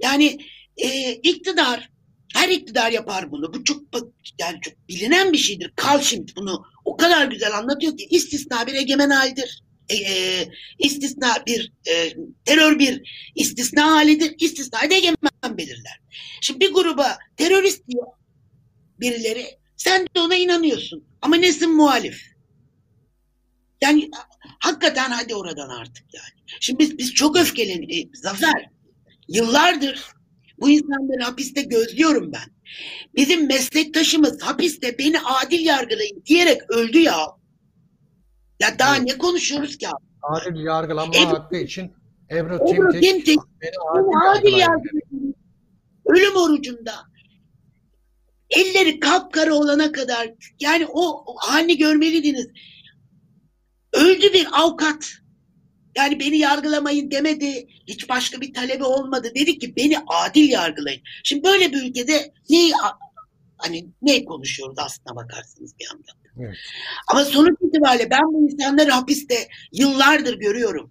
[0.00, 0.38] Yani
[0.76, 1.90] e, iktidar,
[2.34, 3.54] her iktidar yapar bunu.
[3.54, 3.82] Bu çok
[4.38, 5.72] yani çok bilinen bir şeydir.
[6.02, 9.62] Schmitt bunu o kadar güzel anlatıyor ki istisna bir egemen halidir.
[9.88, 10.48] E, e,
[10.78, 12.14] istisna bir e,
[12.44, 13.02] terör bir
[13.34, 14.34] istisna halidir.
[14.38, 16.00] İstisna da egemen belirler.
[16.40, 18.06] Şimdi bir gruba terörist diyor
[19.00, 19.46] birileri.
[19.76, 21.04] Sen de ona inanıyorsun.
[21.22, 22.22] Ama nesin muhalif?
[23.80, 24.10] Yani
[24.58, 26.58] hakikaten hadi oradan artık yani.
[26.60, 28.20] Şimdi biz, biz çok öfkeleniyoruz.
[28.20, 28.70] Zafer,
[29.28, 30.04] yıllardır
[30.60, 32.50] bu insanları hapiste gözlüyorum ben.
[33.16, 37.18] Bizim meslektaşımız hapiste beni adil yargılayın diyerek öldü ya.
[38.60, 39.06] Ya daha Evet.
[39.06, 40.04] ne konuşuyoruz ki abi?
[40.22, 41.92] Adil yargılanma Ebru- hakkı için
[42.30, 45.34] Ebru Timtik Timtik, beni Adil adil yargılayın.
[46.06, 46.92] Ölüm orucunda.
[48.50, 50.30] Elleri kapkara olana kadar
[50.60, 52.48] yani o, o halini görmeliydiniz.
[53.92, 55.12] Öldü bir avukat.
[55.98, 57.66] Yani beni yargılamayın demedi.
[57.86, 59.32] Hiç başka bir talebi olmadı.
[59.34, 61.02] Dedi ki beni adil yargılayın.
[61.24, 62.72] Şimdi böyle bir ülkede neyi
[63.56, 66.14] hani ne konuşuyoruz aslına bakarsınız bir yandan.
[66.40, 66.56] Evet.
[67.08, 70.90] Ama sonuç itibariyle ben bu insanları hapiste yıllardır görüyorum.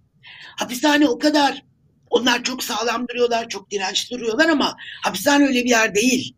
[0.58, 1.64] Hapishane o kadar
[2.10, 6.36] onlar çok sağlam duruyorlar, çok dirençli duruyorlar ama hapishane öyle bir yer değil.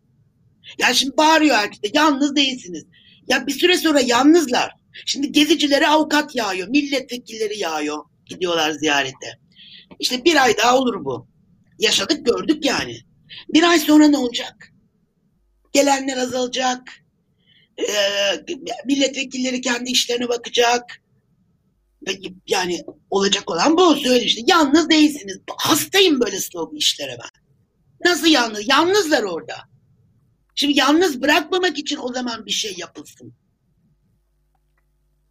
[0.78, 2.84] Yani şimdi bağırıyor herkes de yalnız değilsiniz.
[3.28, 4.72] Ya bir süre sonra yalnızlar.
[5.06, 8.09] Şimdi gezicilere avukat yağıyor, milletvekilleri yağıyor.
[8.30, 9.38] Gidiyorlar ziyarete.
[9.98, 11.28] İşte bir ay daha olur bu.
[11.78, 12.96] Yaşadık gördük yani.
[13.48, 14.72] Bir ay sonra ne olacak?
[15.72, 16.88] Gelenler azalacak.
[17.78, 18.54] Ee,
[18.86, 21.02] milletvekilleri kendi işlerine bakacak.
[22.46, 23.96] Yani olacak olan bu.
[23.96, 25.38] Söyle işte yalnız değilsiniz.
[25.58, 27.42] Hastayım böyle slogan işlere ben.
[28.10, 28.68] Nasıl yalnız?
[28.68, 29.54] Yalnızlar orada.
[30.54, 33.34] Şimdi yalnız bırakmamak için o zaman bir şey yapılsın.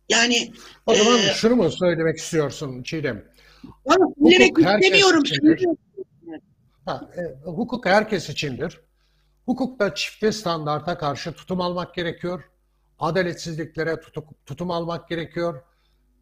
[0.09, 0.51] Yani
[0.85, 3.25] O zaman Ee, şunu mu söylemek istiyorsun Çiğdem?
[3.85, 5.23] bana söylemek istemiyorum.
[6.85, 8.81] Ha, e, hukuk herkes içindir.
[9.45, 12.43] Hukukta çifte standarta karşı tutum almak gerekiyor.
[12.99, 15.61] Adaletsizliklere tutuk- tutum almak gerekiyor.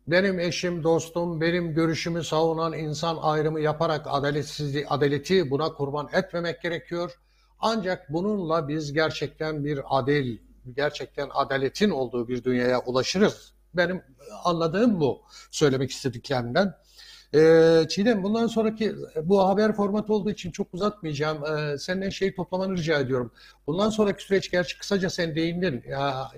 [0.08, 7.12] Benim eşim, dostum, benim görüşümü savunan insan ayrımı yaparak adaletsizliği, adaleti buna kurban etmemek gerekiyor.
[7.60, 10.38] Ancak bununla biz gerçekten bir adil,
[10.76, 13.54] gerçekten adaletin olduğu bir dünyaya ulaşırız.
[13.78, 14.01] Benim
[14.43, 15.21] anladığım bu
[15.51, 16.73] söylemek istediklerimden.
[17.36, 21.45] Ee, Çiğdem bundan sonraki bu haber formatı olduğu için çok uzatmayacağım.
[21.45, 23.32] Ee, senden şey toplamanı rica ediyorum.
[23.67, 25.84] Bundan sonraki süreç gerçi kısaca sen değindin.
[25.89, 26.32] Ya,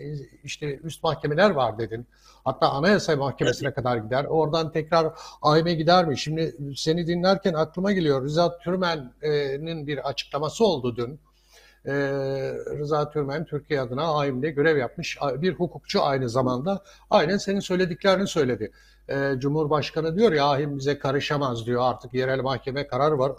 [0.43, 2.07] işte üst mahkemeler var dedin.
[2.43, 4.25] Hatta Anayasa Mahkemesi'ne kadar gider.
[4.25, 6.17] Oradan tekrar AYM'e gider mi?
[6.17, 8.23] Şimdi seni dinlerken aklıma geliyor.
[8.23, 11.19] Rıza Türmen'in bir açıklaması oldu dün.
[11.85, 11.91] Ee,
[12.79, 16.83] Rıza Türmen Türkiye adına AYM'de görev yapmış bir hukukçu aynı zamanda.
[17.09, 18.71] Aynen senin söylediklerini söyledi.
[19.09, 23.31] Ee, Cumhurbaşkanı diyor ya ahim bize karışamaz diyor artık yerel mahkeme karar var.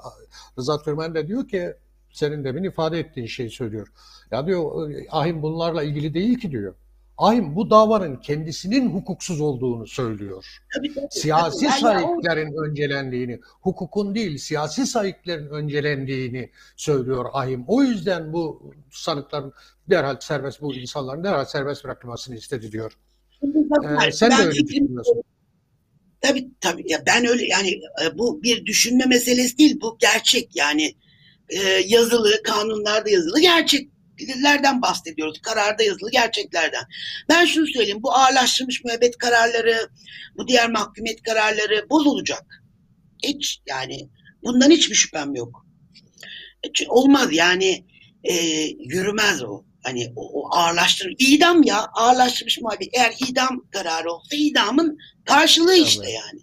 [0.59, 1.75] Rıza Türmen de diyor ki
[2.13, 3.89] senin demin ifade ettiğin şeyi söylüyor.
[4.31, 6.75] Ya diyor ahim bunlarla ilgili değil ki diyor.
[7.21, 10.45] Ahim bu davanın kendisinin hukuksuz olduğunu söylüyor.
[10.75, 11.73] Tabii, tabii, Siyasi tabii.
[11.73, 17.65] Yani sahiplerin öncelendiğini, hukukun değil siyasi sahiplerin öncelendiğini söylüyor ahim.
[17.67, 19.53] O yüzden bu sanıkların
[19.91, 22.93] derhal serbest, bu insanların derhal serbest bırakılmasını istedi diyor.
[24.07, 25.23] Ee, sen de öyle düşünüyorsun.
[26.21, 27.71] Tabii tabii ya ben öyle yani
[28.05, 30.95] e, bu bir düşünme meselesi değil bu gerçek yani
[31.49, 33.41] e, yazılı kanunlarda yazılı
[34.27, 36.85] gerçeklerden bahsediyoruz kararda yazılı gerçeklerden.
[37.29, 39.89] Ben şunu söyleyeyim bu ağırlaştırılmış müebbet kararları
[40.37, 42.63] bu diğer mahkumiyet kararları bozulacak.
[43.25, 44.09] Hiç yani
[44.43, 45.67] bundan hiçbir şüphem yok.
[46.75, 47.85] Çünkü Olmaz yani
[48.25, 48.35] e,
[48.79, 49.65] yürümez o.
[49.83, 52.89] Hani o, o ağırlaştırılmış idam ya ağırlaştırmış muhabbet.
[52.93, 56.41] Eğer idam kararı olsa idamın karşılığı işte yani.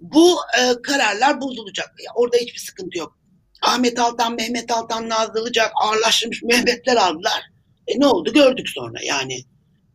[0.00, 1.94] Bu e, kararlar bozulacak.
[2.04, 3.18] Ya, orada hiçbir sıkıntı yok.
[3.62, 7.42] Ahmet Altan, Mehmet Altan nazlanacak, ağırlaştırmış müebbetler aldılar.
[7.86, 9.44] E ne oldu gördük sonra yani.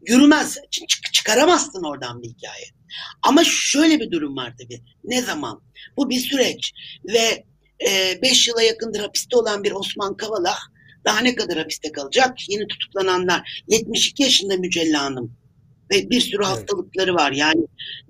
[0.07, 0.57] Yürümez.
[0.71, 2.65] Çık- çık- çıkaramazsın oradan bir hikaye.
[3.23, 4.81] Ama şöyle bir durum var tabii.
[5.03, 5.61] Ne zaman?
[5.97, 6.71] Bu bir süreç
[7.13, 7.45] ve
[8.21, 10.57] 5 yıla yakındır hapiste olan bir Osman Kavala
[11.05, 12.49] daha ne kadar hapiste kalacak?
[12.49, 15.37] Yeni tutuklananlar 72 yaşında Mücella Hanım
[15.91, 16.47] ve bir sürü Evet.
[16.47, 17.31] hastalıkları var.
[17.31, 17.61] Yani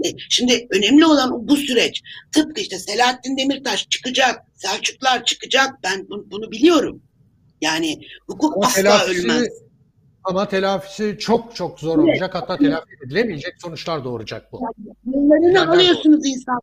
[0.06, 2.02] e, şimdi önemli olan bu süreç.
[2.32, 5.70] Tıpkı işte Selahattin Demirtaş çıkacak, Selçuklar çıkacak.
[5.84, 7.02] Ben bu- bunu biliyorum.
[7.62, 9.48] Yani hukuk Ama asla telafisi- ölmez.
[10.24, 12.10] Ama telafisi çok çok zor Evet.
[12.10, 12.36] olacak.
[12.36, 14.62] Hatta telafi edilemeyecek sonuçlar doğuracak bu.
[15.06, 16.60] Yıllarını Nereden alıyorsunuz insan.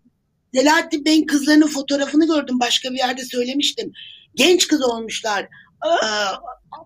[0.55, 2.61] Selahattin Bey'in kızlarının fotoğrafını gördüm.
[2.61, 3.93] Başka bir yerde söylemiştim.
[4.35, 5.49] Genç kız olmuşlar.
[5.81, 6.35] Aa,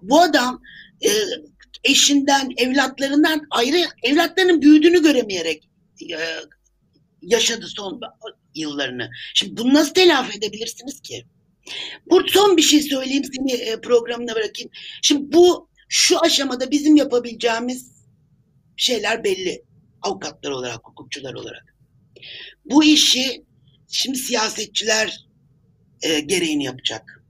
[0.03, 0.61] bu adam
[1.05, 1.09] e,
[1.85, 5.69] eşinden, evlatlarından ayrı, evlatlarının büyüdüğünü göremeyerek
[6.11, 6.19] e,
[7.23, 8.01] yaşadı son
[8.55, 9.11] yıllarını.
[9.35, 11.25] Şimdi bunu nasıl telafi edebilirsiniz ki?
[12.11, 14.71] Bu son bir şey söyleyeyim seni e, programına bırakayım.
[15.03, 17.93] Şimdi bu şu aşamada bizim yapabileceğimiz
[18.77, 19.65] şeyler belli.
[20.03, 21.75] Avukatlar olarak, hukukçular olarak.
[22.65, 23.45] Bu işi
[23.89, 25.27] şimdi siyasetçiler
[26.03, 27.25] e, gereğini yapacak.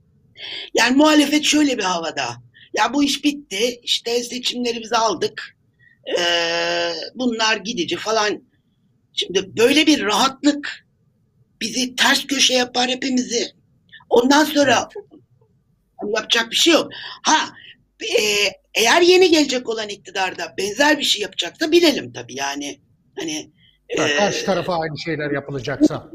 [0.73, 2.43] Yani muhalefet şöyle bir havada.
[2.73, 3.79] Ya bu iş bitti.
[3.83, 5.57] İşte seçimleri biz aldık.
[6.19, 6.23] E,
[7.15, 8.43] bunlar gidici falan.
[9.13, 10.85] Şimdi böyle bir rahatlık
[11.61, 13.47] bizi ters köşe yapar hepimizi.
[14.09, 14.89] Ondan sonra
[16.15, 16.91] yapacak bir şey yok.
[17.23, 17.37] Ha
[18.01, 18.21] e,
[18.73, 22.79] eğer yeni gelecek olan iktidarda benzer bir şey yapacaksa bilelim tabii yani.
[23.19, 23.51] Hani
[23.97, 26.11] Yani karşı tarafa aynı şeyler yapılacaksa.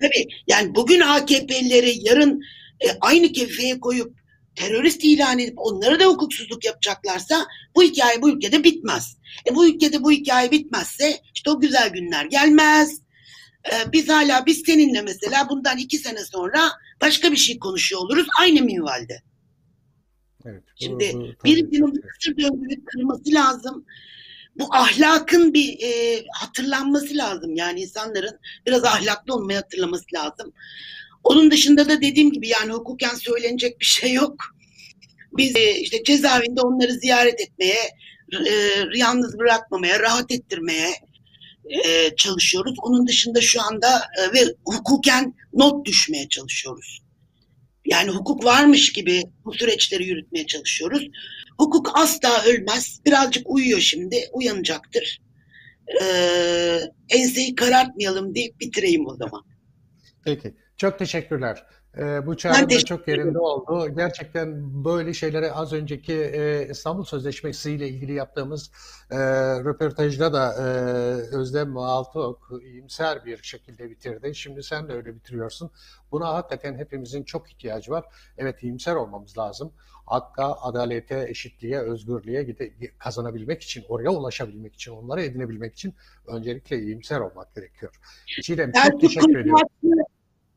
[0.00, 2.42] Tabii yani bugün AKP'lileri yarın
[2.80, 4.23] e, aynı kefeye koyup
[4.54, 7.46] terörist ilan edip onları da hukuksuzluk yapacaklarsa
[7.76, 9.16] bu hikaye bu ülkede bitmez.
[9.50, 13.00] E bu ülkede bu hikaye bitmezse işte o güzel günler gelmez.
[13.72, 18.26] E, biz hala biz seninle mesela bundan iki sene sonra başka bir şey konuşuyor oluruz
[18.40, 19.22] aynı minvalde.
[20.44, 23.84] Evet, Şimdi birisinin çok bu kısır döngüyü kırması lazım.
[24.58, 27.54] Bu ahlakın bir e, hatırlanması lazım.
[27.54, 30.52] Yani insanların biraz ahlaklı olmayı hatırlaması lazım.
[31.24, 34.36] Onun dışında da dediğim gibi yani hukuken söylenecek bir şey yok.
[35.36, 37.78] Biz e, işte cezaevinde onları ziyaret etmeye,
[38.32, 38.52] e,
[38.96, 40.90] yalnız bırakmamaya, rahat ettirmeye
[41.84, 42.74] e, çalışıyoruz.
[42.82, 44.02] Onun dışında şu anda
[44.34, 47.04] ve hukuken not düşmeye çalışıyoruz.
[47.86, 51.08] Yani hukuk varmış gibi bu süreçleri yürütmeye çalışıyoruz.
[51.58, 53.00] Hukuk asla ölmez.
[53.06, 54.28] Birazcık uyuyor şimdi.
[54.32, 55.20] Uyanacaktır.
[56.02, 59.42] Ee, enseyi karartmayalım deyip bitireyim o zaman.
[60.24, 60.54] Peki.
[60.76, 61.66] Çok teşekkürler.
[61.98, 63.94] Ee, bu çağrı da çok yerinde oldu.
[63.96, 68.70] Gerçekten böyle şeylere az önceki e, İstanbul Sözleşmesi ile ilgili yaptığımız
[69.10, 69.18] e,
[69.64, 70.64] röportajda da e,
[71.36, 74.34] Özlem Altıok iyimser bir şekilde bitirdi.
[74.34, 75.70] Şimdi sen de öyle bitiriyorsun.
[76.12, 78.04] Buna hakikaten hepimizin çok ihtiyacı var.
[78.38, 79.72] Evet iyimser olmamız lazım.
[80.06, 85.94] Hakka, adalete, eşitliğe, özgürlüğe gide- kazanabilmek için, oraya ulaşabilmek için, onları edinebilmek için
[86.26, 88.00] öncelikle iyimser olmak gerekiyor.
[88.42, 89.68] Çiğdem çok teşekkür ediyorum.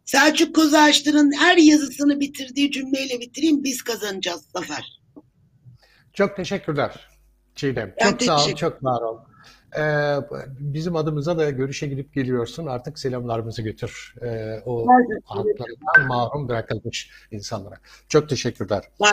[0.07, 3.63] Selçuk Kozağaçlı'nın her yazısını bitirdiği cümleyle bitireyim.
[3.63, 5.01] Biz kazanacağız Zafer.
[6.13, 7.09] Çok teşekkürler
[7.55, 7.93] Çiğdem.
[8.01, 9.17] Ben Çok sağ ol, çok var ol.
[9.77, 10.15] Ee,
[10.59, 12.65] bizim adımıza da görüşe gidip geliyorsun.
[12.65, 14.15] Artık selamlarımızı götür.
[14.21, 14.87] Ee, o
[15.25, 17.75] haklarından mahrum bırakılmış insanlara.
[18.09, 18.83] Çok teşekkürler.
[18.99, 19.11] Var.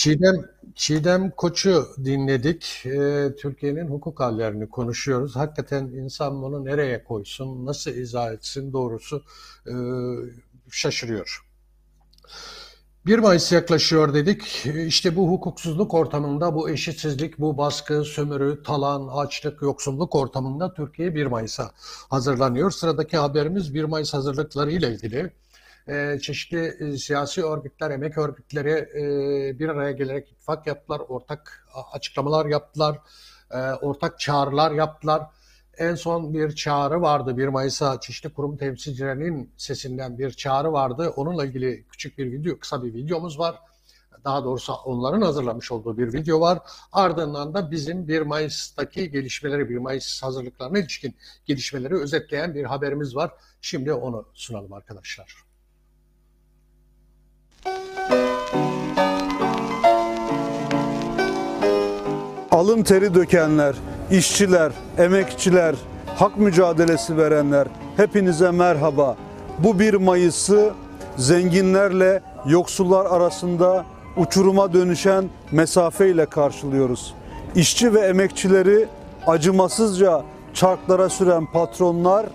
[0.00, 0.34] Çiğdem,
[0.74, 2.82] Çiğdem Koç'u dinledik.
[2.86, 5.36] Ee, Türkiye'nin hukuk hallerini konuşuyoruz.
[5.36, 9.22] Hakikaten insan bunu nereye koysun, nasıl izah etsin doğrusu
[9.66, 9.74] e,
[10.70, 11.46] şaşırıyor.
[13.06, 14.66] 1 Mayıs yaklaşıyor dedik.
[14.86, 21.26] İşte bu hukuksuzluk ortamında, bu eşitsizlik, bu baskı, sömürü, talan, açlık, yoksulluk ortamında Türkiye 1
[21.26, 21.70] Mayıs'a
[22.10, 22.70] hazırlanıyor.
[22.70, 25.32] Sıradaki haberimiz 1 Mayıs hazırlıkları ile ilgili.
[25.88, 32.46] Ee, çeşitli e, siyasi örgütler, emek örgütleri e, bir araya gelerek ittifak yaptılar, ortak açıklamalar
[32.46, 32.98] yaptılar,
[33.50, 35.22] e, ortak çağrılar yaptılar.
[35.78, 41.12] En son bir çağrı vardı 1 Mayıs'a çeşitli kurum temsilcilerinin sesinden bir çağrı vardı.
[41.16, 43.56] Onunla ilgili küçük bir video, kısa bir videomuz var.
[44.24, 46.58] Daha doğrusu onların hazırlamış olduğu bir video var.
[46.92, 51.16] Ardından da bizim 1 Mayıs'taki gelişmeleri, 1 Mayıs hazırlıklarına ilişkin
[51.46, 53.30] gelişmeleri özetleyen bir haberimiz var.
[53.60, 55.49] Şimdi onu sunalım arkadaşlar.
[62.60, 63.74] Alın teri dökenler,
[64.10, 65.74] işçiler, emekçiler,
[66.16, 69.16] hak mücadelesi verenler hepinize merhaba.
[69.58, 70.70] Bu 1 Mayıs'ı
[71.16, 73.84] zenginlerle yoksullar arasında
[74.16, 77.14] uçuruma dönüşen mesafeyle karşılıyoruz.
[77.54, 78.88] İşçi ve emekçileri
[79.26, 80.22] acımasızca
[80.54, 82.26] çarklara süren patronlar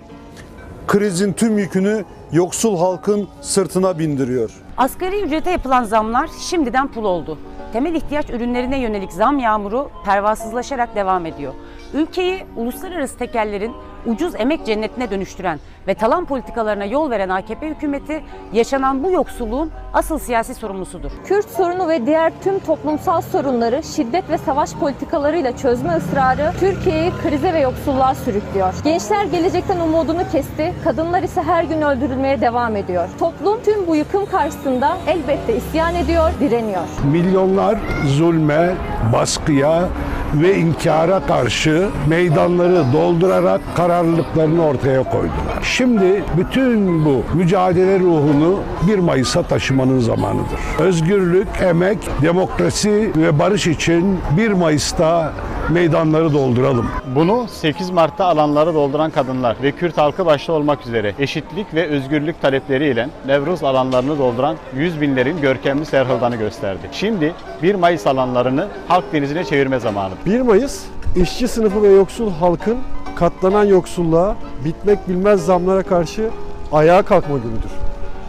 [0.88, 2.06] krizin tüm yükünü
[2.36, 4.52] yoksul halkın sırtına bindiriyor.
[4.78, 7.38] Asgari ücrete yapılan zamlar şimdiden pul oldu.
[7.74, 11.54] Temel ihtiyaç ürünlerine yönelik zam yağmuru pervasızlaşarak devam ediyor.
[11.94, 13.72] Ülkeyi uluslararası tekellerin
[14.06, 20.20] ucuz emek cennetine dönüştüren ve talan politikalarına yol veren AKP hükümeti yaşanan bu yoksulluğun asıl
[20.20, 21.12] siyasi sorumlusudur.
[21.26, 27.54] Kürt sorunu ve diğer tüm toplumsal sorunları şiddet ve savaş politikalarıyla çözme ısrarı Türkiye'yi krize
[27.54, 28.74] ve yoksulluğa sürüklüyor.
[28.84, 33.10] Gençler gelecekten umudunu kesti, kadınlar ise her gün öldürülmeye devam ediyor.
[33.20, 36.84] Toplum tüm bu yıkım karşısında elbette isyan ediyor, direniyor.
[37.12, 37.78] Milyonlar
[38.08, 38.74] zulme,
[39.14, 39.90] baskıya
[40.34, 43.62] ve inkara karşı meydanları doldurarak
[43.96, 45.64] kararlılıklarını ortaya koydular.
[45.64, 50.60] Şimdi bütün bu mücadele ruhunu 1 Mayıs'a taşımanın zamanıdır.
[50.80, 55.34] Özgürlük, emek, demokrasi ve barış için 1 Mayıs'ta
[55.70, 56.90] meydanları dolduralım.
[57.16, 62.42] Bunu 8 Mart'ta alanları dolduran kadınlar ve Kürt halkı başta olmak üzere eşitlik ve özgürlük
[62.42, 66.90] talepleriyle Nevruz alanlarını dolduran yüz binlerin görkemli serhıldanı gösterdi.
[66.92, 67.34] Şimdi
[67.64, 70.14] 1 Mayıs alanlarını halk denizine çevirme zamanı.
[70.26, 70.84] 1 Mayıs
[71.16, 72.78] işçi sınıfı ve yoksul halkın
[73.16, 74.36] katlanan yoksulluğa,
[74.66, 76.30] bitmek bilmez zamlara karşı
[76.72, 77.72] ayağa kalkma günüdür.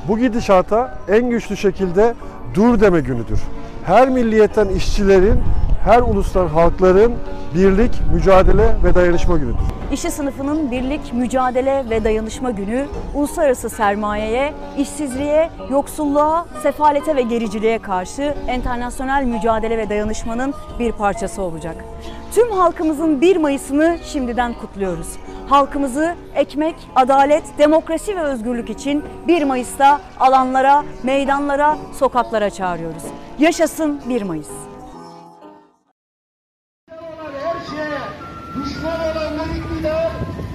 [0.09, 2.15] Bu gidişata en güçlü şekilde
[2.55, 3.41] dur deme günüdür.
[3.87, 5.43] Her milliyetten işçilerin,
[5.85, 7.15] her ulustan halkların
[7.55, 9.59] birlik, mücadele ve dayanışma günüdür.
[9.93, 18.35] İşçi sınıfının birlik, mücadele ve dayanışma günü uluslararası sermayeye, işsizliğe, yoksulluğa, sefalete ve gericiliğe karşı
[18.57, 21.77] internasyonel mücadele ve dayanışmanın bir parçası olacak.
[22.35, 25.09] Tüm halkımızın 1 Mayıs'ını şimdiden kutluyoruz.
[25.49, 33.03] Halkımızı ekmek, adalet, demokrasi ve özgürlük için 1 Mayıs'ta alanlara, meydanlara, sokaklara çağırıyoruz.
[33.39, 34.49] Yaşasın 1 Mayıs.
[36.89, 37.99] her şeye
[38.55, 40.11] düşman olanlar iktidar,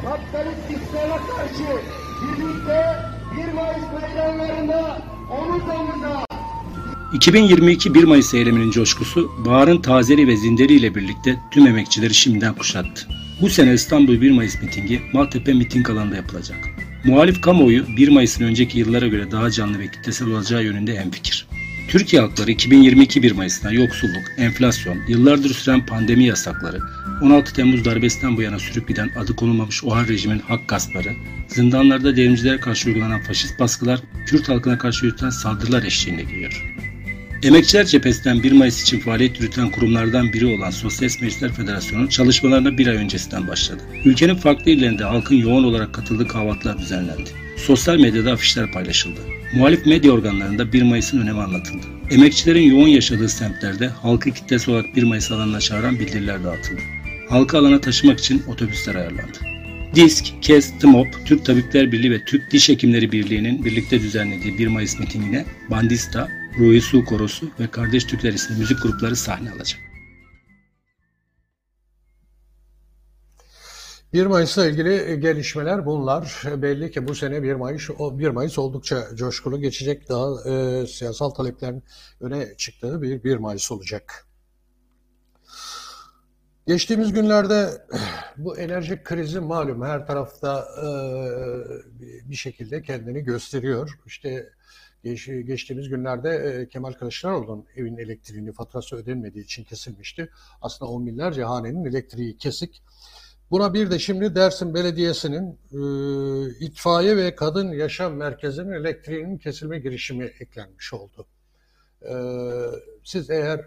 [0.05, 1.81] kapitalist sisteme karşı
[2.21, 2.95] birlikte
[3.37, 4.97] 1 Mayıs meydanlarında
[5.31, 6.25] omuz omuza
[7.13, 13.20] 2022 1 Mayıs eyleminin coşkusu baharın tazeli ve zinderi ile birlikte tüm emekçileri şimdiden kuşattı.
[13.41, 16.69] Bu sene İstanbul 1 Mayıs mitingi Maltepe miting alanında yapılacak.
[17.05, 21.47] Muhalif kamuoyu 1 Mayıs'ın önceki yıllara göre daha canlı ve kitlesel olacağı yönünde hemfikir.
[21.87, 26.79] Türkiye halkları 2022 1 Mayıs'tan yoksulluk, enflasyon, yıllardır süren pandemi yasakları,
[27.21, 31.13] 16 Temmuz darbesinden bu yana sürüp giden adı konulmamış OHAL rejimin hak gaspları,
[31.47, 36.75] zindanlarda devrimcilere karşı uygulanan faşist baskılar, Kürt halkına karşı yürütülen saldırılar eşliğinde geliyor.
[37.43, 42.87] Emekçiler cephesinden 1 Mayıs için faaliyet yürüten kurumlardan biri olan Sosyalist Meclisler Federasyonu çalışmalarına bir
[42.87, 43.83] ay öncesinden başladı.
[44.05, 47.29] Ülkenin farklı illerinde halkın yoğun olarak katıldığı kahvaltılar düzenlendi.
[47.57, 49.19] Sosyal medyada afişler paylaşıldı.
[49.53, 51.85] Muhalif medya organlarında 1 Mayıs'ın önemi anlatıldı.
[52.11, 56.81] Emekçilerin yoğun yaşadığı semtlerde halkı kitlesi olarak 1 Mayıs alanına çağıran bildiriler dağıtıldı.
[57.29, 59.37] Halkı alana taşımak için otobüsler ayarlandı.
[59.95, 64.99] DİSK, KES, TMOP, Türk Tabipler Birliği ve Türk Diş Hekimleri Birliği'nin birlikte düzenlediği 1 Mayıs
[64.99, 69.81] mitingine Bandista, Ruhi Su Korosu ve Kardeş Türkler isimli müzik grupları sahne alacak.
[74.13, 76.43] 1 Mayıs'la ilgili gelişmeler bunlar.
[76.57, 80.09] Belli ki bu sene 1 Mayıs 1 Mayıs oldukça coşkulu geçecek.
[80.09, 81.83] Daha e, siyasal taleplerin
[82.21, 84.27] öne çıktığı bir 1 Mayıs olacak.
[86.67, 87.87] Geçtiğimiz günlerde
[88.37, 90.89] bu enerji krizi malum her tarafta e,
[92.29, 93.99] bir şekilde kendini gösteriyor.
[94.05, 94.49] İşte
[95.03, 100.29] geç, geçtiğimiz günlerde e, Kemal Kılıçdaroğlu'nun evin elektriğini faturası ödenmediği için kesilmişti.
[100.61, 102.81] Aslında on binlerce hanenin elektriği kesik.
[103.51, 105.79] Buna bir de şimdi Dersim Belediyesi'nin e,
[106.65, 111.27] itfaiye ve kadın yaşam merkezinin elektriğinin kesilme girişimi eklenmiş oldu.
[112.01, 112.13] E,
[113.03, 113.61] siz eğer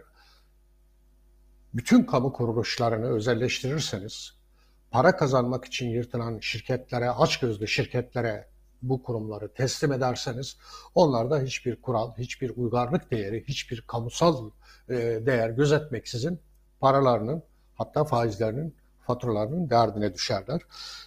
[1.74, 4.32] bütün kamu kuruluşlarını özelleştirirseniz,
[4.90, 8.53] para kazanmak için yırtılan şirketlere, açgözlü şirketlere
[8.88, 10.56] bu kurumları teslim ederseniz
[10.94, 14.50] onlarda hiçbir kural, hiçbir uygarlık değeri, hiçbir kamusal
[14.88, 14.94] e,
[15.26, 16.38] değer gözetmeksizin
[16.80, 17.42] paralarının
[17.74, 18.74] hatta faizlerinin
[19.06, 20.60] faturalarının derdine düşerler.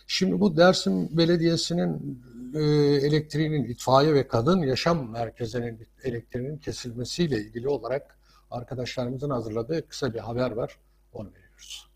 [0.08, 2.22] Şimdi bu Dersim Belediyesi'nin
[2.56, 2.62] e,
[3.08, 8.18] elektriğinin itfaiye ve kadın yaşam merkezinin elektriğinin kesilmesiyle ilgili olarak
[8.52, 10.78] arkadaşlarımızın hazırladığı kısa bir haber var.
[11.14, 11.90] Onu veriyoruz.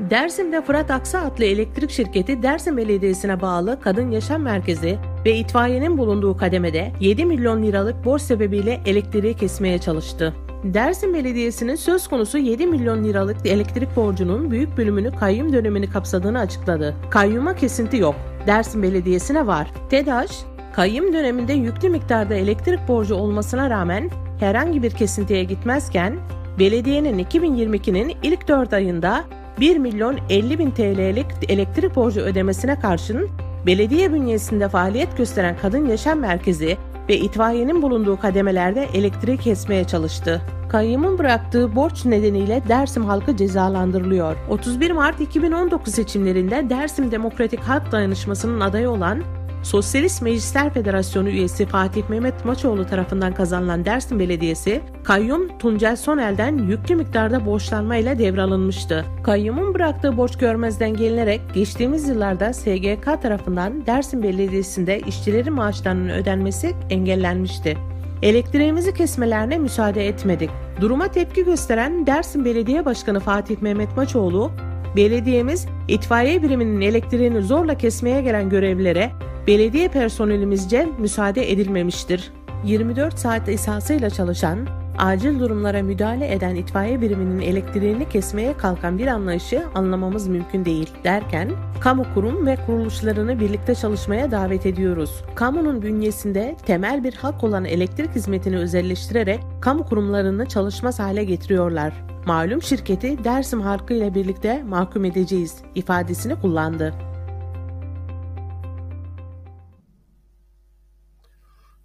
[0.00, 6.36] Dersim'de Fırat Aksa adlı elektrik şirketi Dersim Belediyesi'ne bağlı Kadın Yaşam Merkezi ve itfaiyenin bulunduğu
[6.36, 10.34] kademede 7 milyon liralık borç sebebiyle elektriği kesmeye çalıştı.
[10.64, 16.94] Dersim Belediyesi'nin söz konusu 7 milyon liralık elektrik borcunun büyük bölümünü kayyum dönemini kapsadığını açıkladı.
[17.10, 18.14] Kayyuma kesinti yok.
[18.46, 19.70] Dersim Belediyesi'ne var.
[19.90, 20.30] TEDAŞ,
[20.72, 26.18] kayyum döneminde yüklü miktarda elektrik borcu olmasına rağmen herhangi bir kesintiye gitmezken,
[26.58, 29.24] belediyenin 2022'nin ilk 4 ayında
[29.60, 33.28] 1 milyon 50 bin TL'lik elektrik borcu ödemesine karşın
[33.66, 40.42] belediye bünyesinde faaliyet gösteren Kadın Yaşam Merkezi ve itfaiyenin bulunduğu kademelerde elektriği kesmeye çalıştı.
[40.68, 44.36] Kayyımın bıraktığı borç nedeniyle Dersim halkı cezalandırılıyor.
[44.48, 49.22] 31 Mart 2019 seçimlerinde Dersim Demokratik Halk Dayanışması'nın adayı olan
[49.62, 56.96] Sosyalist Meclisler Federasyonu üyesi Fatih Mehmet Maçoğlu tarafından kazanılan Dersim Belediyesi, kayyum Tuncel Sonel'den yüklü
[56.96, 59.04] miktarda borçlanmayla devralınmıştı.
[59.22, 67.78] Kayyumun bıraktığı borç görmezden gelinerek geçtiğimiz yıllarda SGK tarafından Dersim Belediyesi'nde işçilerin maaşlarının ödenmesi engellenmişti.
[68.22, 70.50] Elektriğimizi kesmelerine müsaade etmedik.
[70.80, 74.50] Duruma tepki gösteren Dersim Belediye Başkanı Fatih Mehmet Maçoğlu,
[74.96, 79.10] belediyemiz itfaiye biriminin elektriğini zorla kesmeye gelen görevlilere
[79.46, 82.32] belediye personelimizce müsaade edilmemiştir.
[82.64, 84.68] 24 saat esasıyla çalışan,
[84.98, 91.50] acil durumlara müdahale eden itfaiye biriminin elektriğini kesmeye kalkan bir anlayışı anlamamız mümkün değil derken,
[91.80, 95.24] kamu kurum ve kuruluşlarını birlikte çalışmaya davet ediyoruz.
[95.34, 102.09] Kamunun bünyesinde temel bir hak olan elektrik hizmetini özelleştirerek kamu kurumlarını çalışmaz hale getiriyorlar.
[102.26, 106.94] Malum şirketi Dersim halkı ile birlikte mahkum edeceğiz ifadesini kullandı.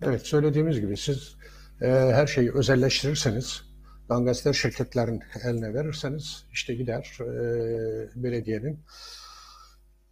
[0.01, 1.35] Evet söylediğimiz gibi siz
[1.81, 3.63] e, her şeyi özelleştirirseniz,
[4.09, 8.79] dangasler şirketlerin eline verirseniz işte gider e, belediyenin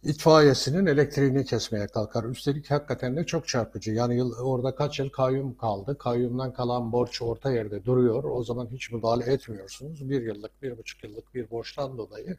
[0.04, 2.24] itfaiyesinin elektriğini kesmeye kalkar.
[2.24, 3.92] Üstelik hakikaten de çok çarpıcı.
[3.92, 5.98] Yani yıl, orada kaç yıl kayyum kaldı.
[5.98, 8.24] Kayyumdan kalan borç orta yerde duruyor.
[8.24, 10.10] O zaman hiç müdahale etmiyorsunuz.
[10.10, 12.36] Bir yıllık, bir buçuk yıllık bir borçtan dolayı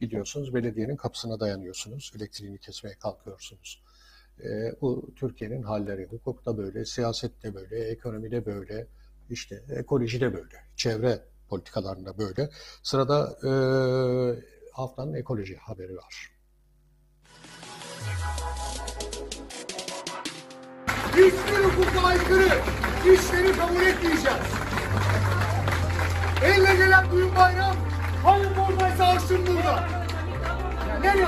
[0.00, 0.54] gidiyorsunuz.
[0.54, 2.12] Belediyenin kapısına dayanıyorsunuz.
[2.16, 3.82] Elektriğini kesmeye kalkıyorsunuz.
[4.44, 6.06] E, bu Türkiye'nin halleri.
[6.06, 8.86] Hukukta böyle, siyasette böyle, ekonomide böyle,
[9.30, 12.50] işte ekolojide böyle, çevre politikalarında böyle.
[12.82, 13.50] Sırada e,
[14.72, 16.33] haftanın ekoloji haberi var.
[21.14, 22.48] Hiçbir hukuka aykırı
[23.04, 24.38] işleri kabul etmeyeceğiz.
[26.42, 27.76] Elle gelen büyük bayram,
[28.24, 29.88] hayır buradaysa arşın burada.
[31.02, 31.26] Nereye?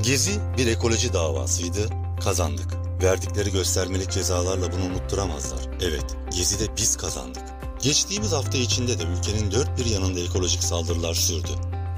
[0.00, 1.88] Gezi bir ekoloji davasıydı,
[2.24, 2.68] kazandık.
[3.02, 5.60] Verdikleri göstermelik cezalarla bunu unutturamazlar.
[5.82, 7.42] Evet, Gezi'de biz kazandık.
[7.82, 11.50] Geçtiğimiz hafta içinde de ülkenin dört bir yanında ekolojik saldırılar sürdü.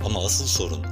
[0.05, 0.85] Ama asıl sorun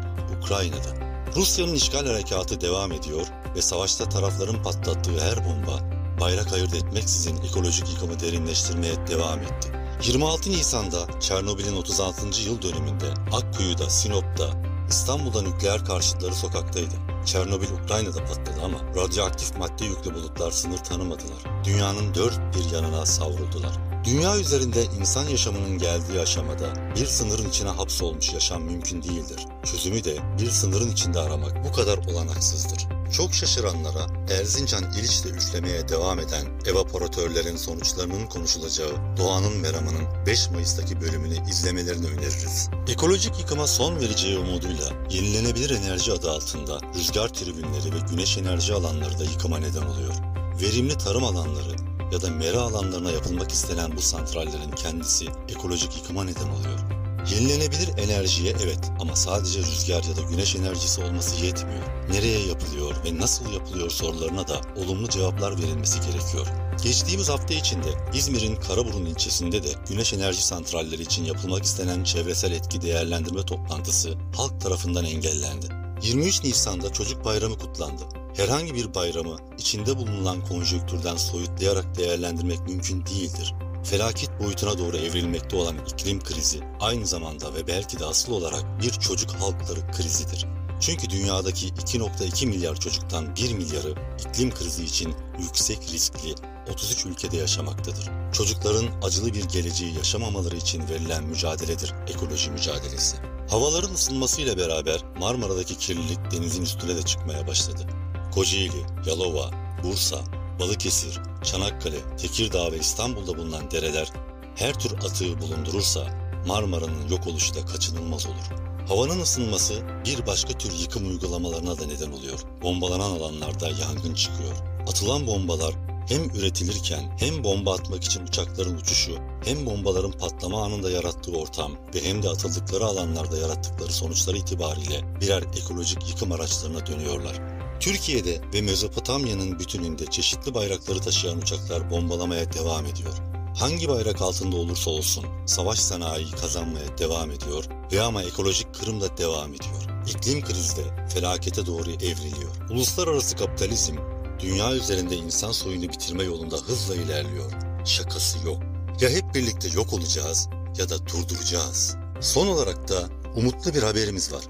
[0.43, 1.10] Ukrayna'da.
[1.37, 3.27] Rusya'nın işgal harekatı devam ediyor
[3.57, 5.81] ve savaşta tarafların patlattığı her bomba
[6.21, 9.73] bayrak ayırt etmeksizin ekolojik yıkımı derinleştirmeye devam etti.
[10.05, 12.43] 26 Nisan'da Çernobil'in 36.
[12.43, 14.51] yıl dönümünde Akkuyu'da, Sinop'ta,
[14.89, 16.95] İstanbul'da nükleer karşıtları sokaktaydı.
[17.27, 21.65] Çernobil Ukrayna'da patladı ama radyoaktif madde yüklü bulutlar sınır tanımadılar.
[21.65, 23.73] Dünyanın dört bir yanına savruldular.
[24.05, 29.47] Dünya üzerinde insan yaşamının geldiği aşamada bir sınırın içine hapsolmuş yaşam mümkün değildir.
[29.65, 32.87] Çözümü de bir sınırın içinde aramak bu kadar olanaksızdır.
[33.13, 41.51] Çok şaşıranlara Erzincan İliç'te üflemeye devam eden evaporatörlerin sonuçlarının konuşulacağı Doğanın Meramı'nın 5 Mayıs'taki bölümünü
[41.51, 42.71] izlemelerini öneririz.
[42.89, 49.19] Ekolojik yıkıma son vereceği umuduyla yenilenebilir enerji adı altında rüzgar tribünleri ve güneş enerji alanları
[49.19, 50.15] da yıkıma neden oluyor.
[50.63, 56.49] Verimli tarım alanları ya da mera alanlarına yapılmak istenen bu santrallerin kendisi ekolojik yıkıma neden
[56.49, 57.01] oluyor.
[57.31, 61.83] Yenilenebilir enerjiye evet ama sadece rüzgar ya da güneş enerjisi olması yetmiyor.
[62.11, 66.47] Nereye yapılıyor ve nasıl yapılıyor sorularına da olumlu cevaplar verilmesi gerekiyor.
[66.83, 72.83] Geçtiğimiz hafta içinde İzmir'in Karaburun ilçesinde de güneş enerji santralleri için yapılmak istenen çevresel etki
[72.83, 75.67] değerlendirme toplantısı halk tarafından engellendi.
[76.03, 78.20] 23 Nisan'da Çocuk Bayramı kutlandı.
[78.37, 83.55] Herhangi bir bayramı içinde bulunan konjonktürden soyutlayarak değerlendirmek mümkün değildir.
[83.85, 88.91] Felaket boyutuna doğru evrilmekte olan iklim krizi aynı zamanda ve belki de asıl olarak bir
[88.91, 90.47] çocuk halkları krizidir.
[90.81, 93.95] Çünkü dünyadaki 2.2 milyar çocuktan 1 milyarı
[94.29, 96.35] iklim krizi için yüksek riskli
[96.73, 98.11] 33 ülkede yaşamaktadır.
[98.33, 103.17] Çocukların acılı bir geleceği yaşamamaları için verilen mücadeledir ekoloji mücadelesi.
[103.51, 107.87] Havaların ısınmasıyla beraber Marmara'daki kirlilik denizin üstüne de çıkmaya başladı.
[108.35, 109.51] Kocaeli, Yalova,
[109.83, 110.21] Bursa,
[110.61, 114.13] Balıkesir, Çanakkale, Tekirdağ ve İstanbul'da bulunan dereler
[114.57, 118.61] her tür atığı bulundurursa Marmara'nın yok oluşu da kaçınılmaz olur.
[118.89, 119.75] Havanın ısınması
[120.07, 122.41] bir başka tür yıkım uygulamalarına da neden oluyor.
[122.63, 124.55] Bombalanan alanlarda yangın çıkıyor.
[124.89, 125.75] Atılan bombalar
[126.09, 129.13] hem üretilirken hem bomba atmak için uçakların uçuşu,
[129.45, 135.43] hem bombaların patlama anında yarattığı ortam ve hem de atıldıkları alanlarda yarattıkları sonuçlar itibariyle birer
[135.43, 137.60] ekolojik yıkım araçlarına dönüyorlar.
[137.81, 143.13] Türkiye'de ve Mezopotamya'nın bütününde çeşitli bayrakları taşıyan uçaklar bombalamaya devam ediyor.
[143.57, 149.17] Hangi bayrak altında olursa olsun savaş sanayiyi kazanmaya devam ediyor ve ama ekolojik kırım da
[149.17, 149.83] devam ediyor.
[150.09, 152.71] İklim krizi de felakete doğru evriliyor.
[152.71, 153.97] Uluslararası kapitalizm
[154.41, 157.53] dünya üzerinde insan soyunu bitirme yolunda hızla ilerliyor.
[157.85, 158.63] Şakası yok.
[159.01, 161.97] Ya hep birlikte yok olacağız ya da durduracağız.
[162.21, 164.43] Son olarak da umutlu bir haberimiz var.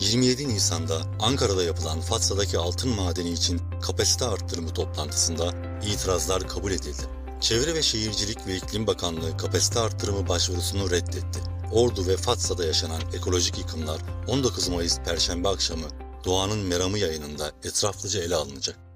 [0.00, 5.54] 27 Nisan'da Ankara'da yapılan Fatsa'daki altın madeni için kapasite arttırımı toplantısında
[5.86, 7.02] itirazlar kabul edildi.
[7.40, 11.40] Çevre ve Şehircilik ve İklim Bakanlığı kapasite arttırımı başvurusunu reddetti.
[11.72, 15.86] Ordu ve Fatsa'da yaşanan ekolojik yıkımlar 19 Mayıs Perşembe akşamı
[16.24, 18.91] Doğanın Meramı yayınında etraflıca ele alınacak.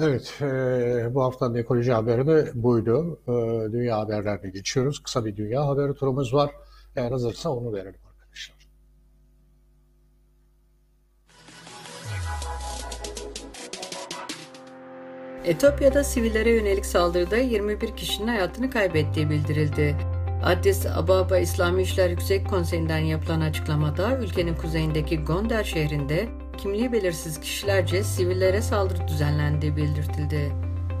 [0.00, 3.20] Evet, e, bu haftanın ekoloji haberi de buydu.
[3.28, 3.32] E,
[3.72, 5.02] dünya haberlerine geçiyoruz.
[5.02, 6.50] Kısa bir dünya haberi turumuz var.
[6.96, 8.56] Eğer hazırsa onu verelim arkadaşlar.
[15.44, 19.96] Etiyopya'da sivillere yönelik saldırıda 21 kişinin hayatını kaybettiği bildirildi.
[20.44, 26.28] Addis Ababa İslami İşler Yüksek Konseyi'nden yapılan açıklamada ülkenin kuzeyindeki Gonder şehrinde
[26.58, 30.52] kimliği belirsiz kişilerce sivillere saldırı düzenlendiği belirtildi.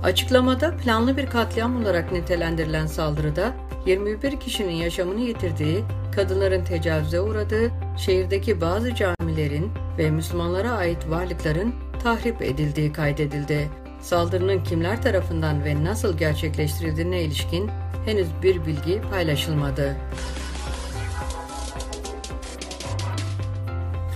[0.02, 3.54] Açıklamada planlı bir katliam olarak nitelendirilen saldırıda
[3.86, 5.84] 21 kişinin yaşamını yitirdiği,
[6.14, 13.68] kadınların tecavüze uğradığı, şehirdeki bazı camilerin ve Müslümanlara ait varlıkların tahrip edildiği kaydedildi.
[14.00, 17.70] Saldırının kimler tarafından ve nasıl gerçekleştirildiğine ilişkin
[18.04, 19.96] henüz bir bilgi paylaşılmadı.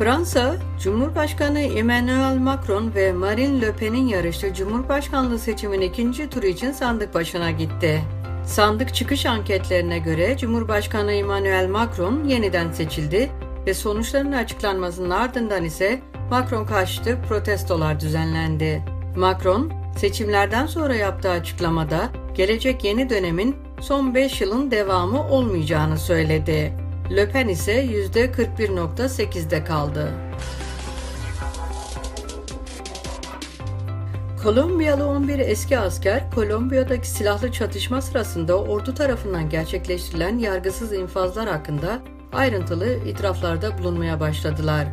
[0.02, 7.14] Fransa, Cumhurbaşkanı Emmanuel Macron ve Marine Le Pen'in yarıştığı Cumhurbaşkanlığı seçiminin ikinci turu için sandık
[7.14, 8.00] başına gitti.
[8.46, 13.30] Sandık çıkış anketlerine göre Cumhurbaşkanı Emmanuel Macron yeniden seçildi
[13.66, 16.00] ve sonuçların açıklanmasının ardından ise
[16.30, 18.82] Macron karşıtı protestolar düzenlendi.
[19.16, 26.81] Macron, seçimlerden sonra yaptığı açıklamada gelecek yeni dönemin son 5 yılın devamı olmayacağını söyledi.
[27.16, 30.12] Le Pen ise %41.8'de kaldı.
[34.42, 42.02] Kolombiyalı 11 eski asker, Kolombiya'daki silahlı çatışma sırasında ordu tarafından gerçekleştirilen yargısız infazlar hakkında
[42.32, 44.86] ayrıntılı itiraflarda bulunmaya başladılar.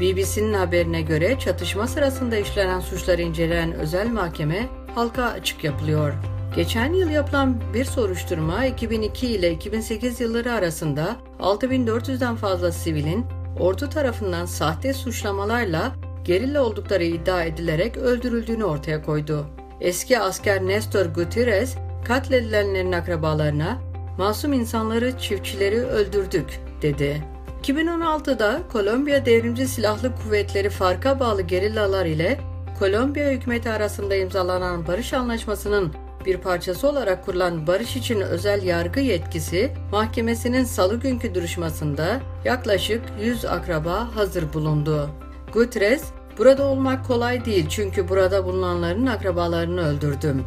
[0.00, 6.12] BBC'nin haberine göre çatışma sırasında işlenen suçları inceleyen özel mahkeme halka açık yapılıyor.
[6.56, 13.26] Geçen yıl yapılan bir soruşturma 2002 ile 2008 yılları arasında 6400'den fazla sivilin
[13.60, 15.92] ordu tarafından sahte suçlamalarla
[16.24, 19.46] gerilla oldukları iddia edilerek öldürüldüğünü ortaya koydu.
[19.80, 23.78] Eski asker Nestor Gutierrez katledilenlerin akrabalarına
[24.18, 27.22] masum insanları çiftçileri öldürdük dedi.
[27.62, 32.38] 2016'da Kolombiya Devrimci Silahlı Kuvvetleri farka bağlı gerillalar ile
[32.78, 35.92] Kolombiya hükümeti arasında imzalanan barış anlaşmasının
[36.26, 43.44] bir parçası olarak kurulan barış için özel yargı yetkisi mahkemesinin salı günkü duruşmasında yaklaşık 100
[43.44, 45.10] akraba hazır bulundu.
[45.52, 46.04] Guterres,
[46.38, 50.44] burada olmak kolay değil çünkü burada bulunanların akrabalarını öldürdüm.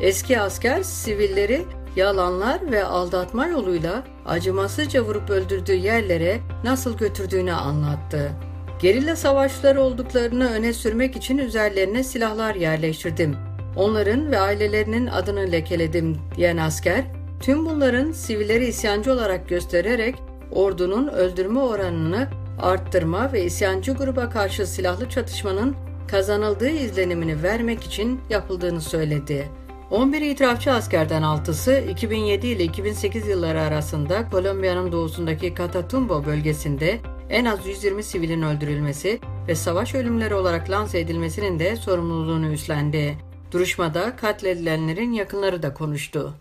[0.00, 1.64] Eski asker sivilleri
[1.96, 8.32] yalanlar ve aldatma yoluyla acımasızca vurup öldürdüğü yerlere nasıl götürdüğünü anlattı.
[8.80, 13.47] Gerilla savaşçıları olduklarını öne sürmek için üzerlerine silahlar yerleştirdim.
[13.76, 17.04] Onların ve ailelerinin adını lekeledim diyen asker,
[17.40, 20.14] tüm bunların sivilleri isyancı olarak göstererek
[20.52, 22.28] ordunun öldürme oranını
[22.60, 25.76] arttırma ve isyancı gruba karşı silahlı çatışmanın
[26.08, 29.48] kazanıldığı izlenimini vermek için yapıldığını söyledi.
[29.90, 36.98] 11 itirafçı askerden 6'sı 2007 ile 2008 yılları arasında Kolombiya'nın doğusundaki Catatumbo bölgesinde
[37.30, 43.27] en az 120 sivilin öldürülmesi ve savaş ölümleri olarak lanse edilmesinin de sorumluluğunu üstlendi.
[43.52, 46.34] Duruşmada katledilenlerin yakınları da konuştu.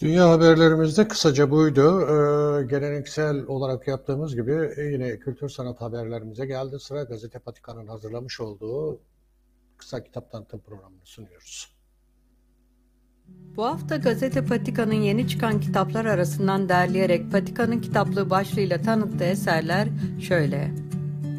[0.00, 2.00] Dünya haberlerimizde kısaca buydu.
[2.00, 7.02] Ee, geleneksel olarak yaptığımız gibi yine kültür sanat haberlerimize geldi sıra.
[7.02, 9.00] Gazete Patika'nın hazırlamış olduğu
[9.76, 11.72] kısa kitap tanıtım programını sunuyoruz.
[13.56, 19.88] Bu hafta Gazete Patika'nın yeni çıkan kitaplar arasından derleyerek Patika'nın kitaplığı başlığıyla tanıttığı eserler
[20.20, 20.70] şöyle.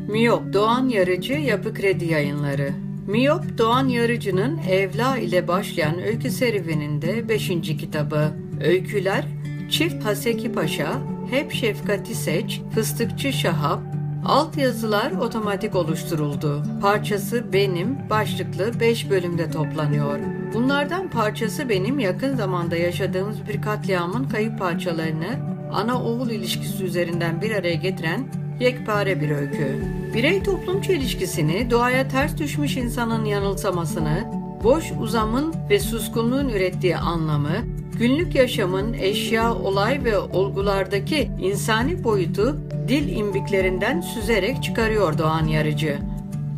[0.08, 2.74] Miyop Doğan Yarıcı Yapı Kredi Yayınları
[3.08, 7.48] Miyop Doğan Yarıcı'nın Evla ile başlayan öykü serüveninde 5.
[7.48, 8.32] kitabı.
[8.66, 9.26] Öyküler
[9.70, 13.80] Çift Haseki Paşa, Hep Şefkati Seç, Fıstıkçı Şahap,
[14.26, 16.64] Alt yazılar otomatik oluşturuldu.
[16.82, 20.20] Parçası benim başlıklı 5 bölümde toplanıyor.
[20.54, 25.40] Bunlardan parçası benim yakın zamanda yaşadığımız bir katliamın kayıp parçalarını
[25.74, 29.86] ana oğul ilişkisi üzerinden bir araya getiren yekpare bir öykü.
[30.14, 34.24] Birey toplum çelişkisini, doğaya ters düşmüş insanın yanılsamasını,
[34.64, 37.56] boş uzamın ve suskunluğun ürettiği anlamı,
[38.00, 42.58] günlük yaşamın eşya, olay ve olgulardaki insani boyutu
[42.88, 45.98] dil imbiklerinden süzerek çıkarıyor Doğan Yarıcı.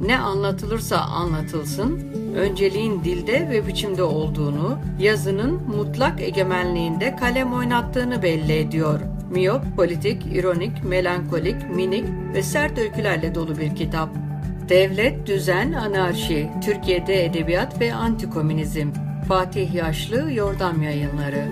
[0.05, 1.99] Ne anlatılırsa anlatılsın,
[2.35, 8.99] önceliğin dilde ve biçimde olduğunu, yazının mutlak egemenliğinde kalem oynattığını belli ediyor.
[9.33, 14.09] Miyop, politik, ironik, melankolik, minik ve sert öykülerle dolu bir kitap.
[14.69, 18.91] Devlet, düzen, anarşi, Türkiye'de edebiyat ve antikomünizm.
[19.27, 21.45] Fatih Yaşlı, Yordam Yayınları.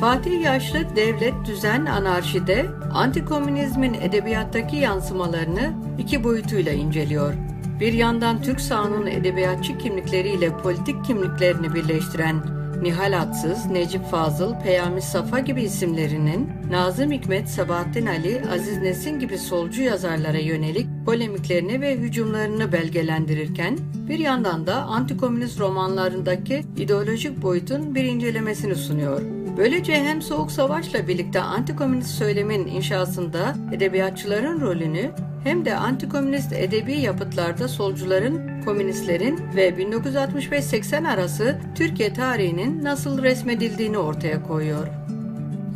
[0.00, 7.34] Fatih Yaşlı devlet, düzen, anarşide antikomünizmin edebiyattaki yansımalarını iki boyutuyla inceliyor.
[7.80, 15.38] Bir yandan Türk sahanın edebiyatçı kimlikleriyle politik kimliklerini birleştiren Nihal Atsız, Necip Fazıl, Peyami Safa
[15.38, 22.72] gibi isimlerinin Nazım Hikmet, Sabahattin Ali, Aziz Nesin gibi solcu yazarlara yönelik polemiklerini ve hücumlarını
[22.72, 23.78] belgelendirirken
[24.08, 29.22] bir yandan da antikomünist romanlarındaki ideolojik boyutun bir incelemesini sunuyor.
[29.56, 35.10] Böylece hem Soğuk Savaş'la birlikte antikomünist söylemin inşasında edebiyatçıların rolünü
[35.44, 44.42] hem de antikomünist edebi yapıtlarda solcuların, komünistlerin ve 1965-80 arası Türkiye tarihinin nasıl resmedildiğini ortaya
[44.42, 44.86] koyuyor.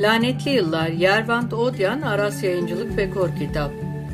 [0.01, 3.73] Lanetli Yıllar Yervant Odyan Aras Yayıncılık ve Kor Kitap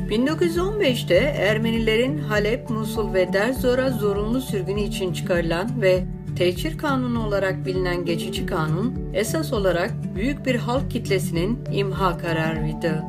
[0.09, 6.03] 1915'te Ermenilerin Halep, Musul ve Derzor'a zorunlu sürgünü için çıkarılan ve
[6.35, 13.03] Tehcir Kanunu olarak bilinen geçici kanun, esas olarak büyük bir halk kitlesinin imha kararıydı.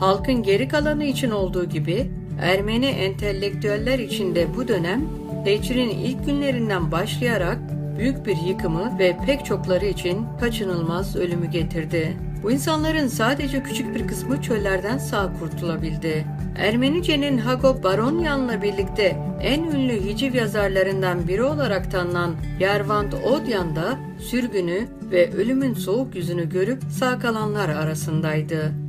[0.00, 2.10] Halkın geri kalanı için olduğu gibi
[2.40, 5.08] Ermeni entelektüeller için de bu dönem
[5.44, 7.58] tehcirin ilk günlerinden başlayarak
[7.98, 12.16] büyük bir yıkımı ve pek çokları için kaçınılmaz ölümü getirdi.
[12.42, 16.26] Bu insanların sadece küçük bir kısmı çöllerden sağ kurtulabildi.
[16.56, 24.86] Ermenice'nin Hagop Baronyan'la birlikte en ünlü hiciv yazarlarından biri olarak tanınan Yervant Odyan da sürgünü
[25.10, 28.85] ve ölümün soğuk yüzünü görüp sağ kalanlar arasındaydı.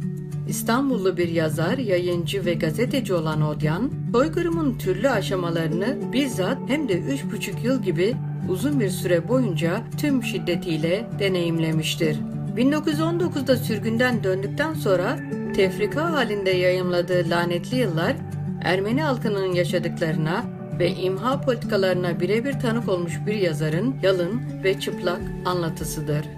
[0.47, 7.23] İstanbullu bir yazar, yayıncı ve gazeteci olan Odyan, soykırımın türlü aşamalarını bizzat hem de üç
[7.31, 8.15] buçuk yıl gibi
[8.49, 12.17] uzun bir süre boyunca tüm şiddetiyle deneyimlemiştir.
[12.57, 15.19] 1919'da sürgünden döndükten sonra
[15.55, 18.15] tefrika halinde yayımladığı Lanetli Yıllar,
[18.61, 20.45] Ermeni halkının yaşadıklarına
[20.79, 26.36] ve imha politikalarına birebir tanık olmuş bir yazarın yalın ve çıplak anlatısıdır.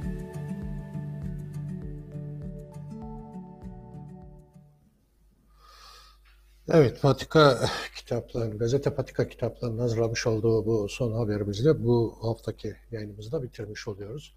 [6.72, 7.60] Evet, Patika
[7.96, 14.36] kitapların, gazete Patika kitaplarının hazırlamış olduğu bu son haberimizle bu haftaki yayınımızı da bitirmiş oluyoruz.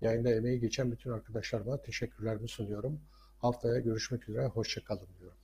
[0.00, 3.00] Yayında emeği geçen bütün arkadaşlarıma teşekkürlerimi sunuyorum.
[3.38, 5.38] Haftaya görüşmek üzere, hoşçakalın diyorum.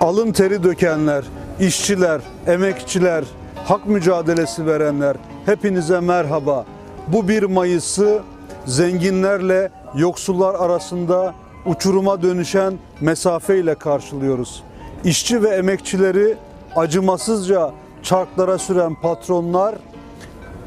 [0.00, 1.24] Alın teri dökenler,
[1.60, 3.24] işçiler, emekçiler,
[3.64, 5.16] hak mücadelesi verenler
[5.46, 6.66] hepinize merhaba.
[7.08, 8.22] Bu 1 Mayıs'ı
[8.66, 11.34] zenginlerle yoksullar arasında
[11.66, 14.62] uçuruma dönüşen mesafeyle karşılıyoruz.
[15.04, 16.36] İşçi ve emekçileri
[16.76, 17.70] acımasızca
[18.02, 19.74] çarklara süren patronlar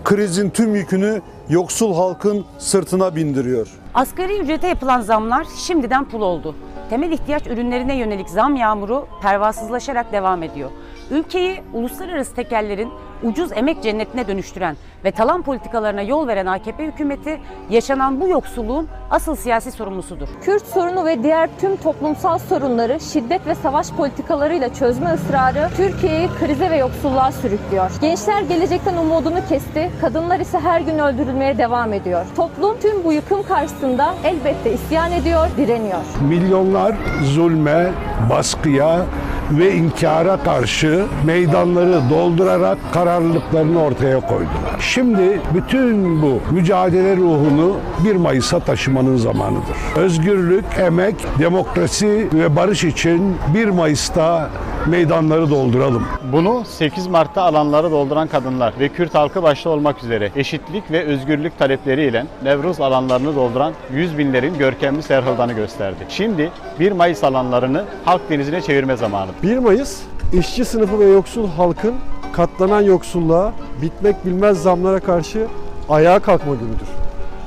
[0.04, 3.68] krizin tüm yükünü yoksul halkın sırtına bindiriyor.
[3.94, 6.56] Asgari ücrete yapılan zamlar şimdiden pul oldu.
[6.90, 10.70] Temel ihtiyaç ürünlerine yönelik zam yağmuru pervasızlaşarak devam ediyor.
[11.12, 12.90] Ülkeyi uluslararası tekellerin
[13.24, 19.36] ucuz emek cennetine dönüştüren ve talan politikalarına yol veren AKP hükümeti yaşanan bu yoksulluğun asıl
[19.36, 20.28] siyasi sorumlusudur.
[20.42, 26.70] Kürt sorunu ve diğer tüm toplumsal sorunları şiddet ve savaş politikalarıyla çözme ısrarı Türkiye'yi krize
[26.70, 27.92] ve yoksulluğa sürüklüyor.
[28.02, 32.26] Gençler gelecekten umudunu kesti, kadınlar ise her gün öldürülmeye devam ediyor.
[32.36, 36.02] Toplum tüm bu yıkım karşısında elbette isyan ediyor, direniyor.
[36.30, 37.92] Milyonlar zulme,
[38.30, 39.06] baskıya
[39.52, 44.80] ve inkara karşı meydanları doldurarak kararlılıklarını ortaya koydular.
[44.80, 49.78] Şimdi bütün bu mücadele ruhunu 1 Mayıs'a taşımanın zamanıdır.
[49.96, 54.50] Özgürlük, emek, demokrasi ve barış için 1 Mayıs'ta
[54.88, 56.04] meydanları dolduralım.
[56.32, 61.60] Bunu 8 Mart'ta alanları dolduran kadınlar ve Kürt halkı başta olmak üzere eşitlik ve özgürlük
[61.60, 66.06] talepleriyle Nevruz alanlarını dolduran yüz binlerin görkemli serhıldanı gösterdi.
[66.10, 69.32] Şimdi 1 Mayıs alanlarını halk denizine çevirme zamanı.
[69.44, 70.02] 1 Mayıs
[70.34, 71.96] işçi sınıfı ve yoksul halkın
[72.34, 75.48] katlanan yoksulluğa, bitmek bilmez zamlara karşı
[75.90, 76.88] ayağa kalkma günüdür.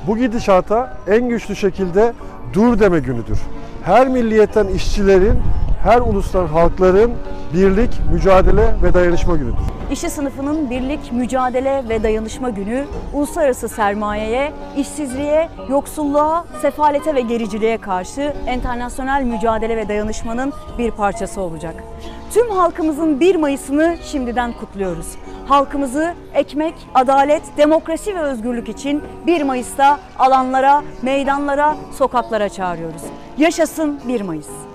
[0.07, 2.13] Bu gidişata en güçlü şekilde
[2.53, 3.39] dur deme günüdür.
[3.85, 5.41] Her milliyetten işçilerin,
[5.83, 7.13] her ulustan halkların
[7.55, 9.59] birlik, mücadele ve dayanışma günüdür.
[9.93, 18.35] İşçi sınıfının birlik, mücadele ve dayanışma günü uluslararası sermayeye, işsizliğe, yoksulluğa, sefalete ve gericiliğe karşı
[18.47, 21.75] enternasyonel mücadele ve dayanışmanın bir parçası olacak.
[22.35, 25.07] Tüm halkımızın 1 Mayıs'ını şimdiden kutluyoruz.
[25.47, 33.03] Halkımızı ekmek, adalet, demokrasi ve özgürlük için 1 Mayıs'ta alanlara, meydanlara, sokaklara çağırıyoruz.
[33.39, 34.68] Yaşasın 1 Mayıs.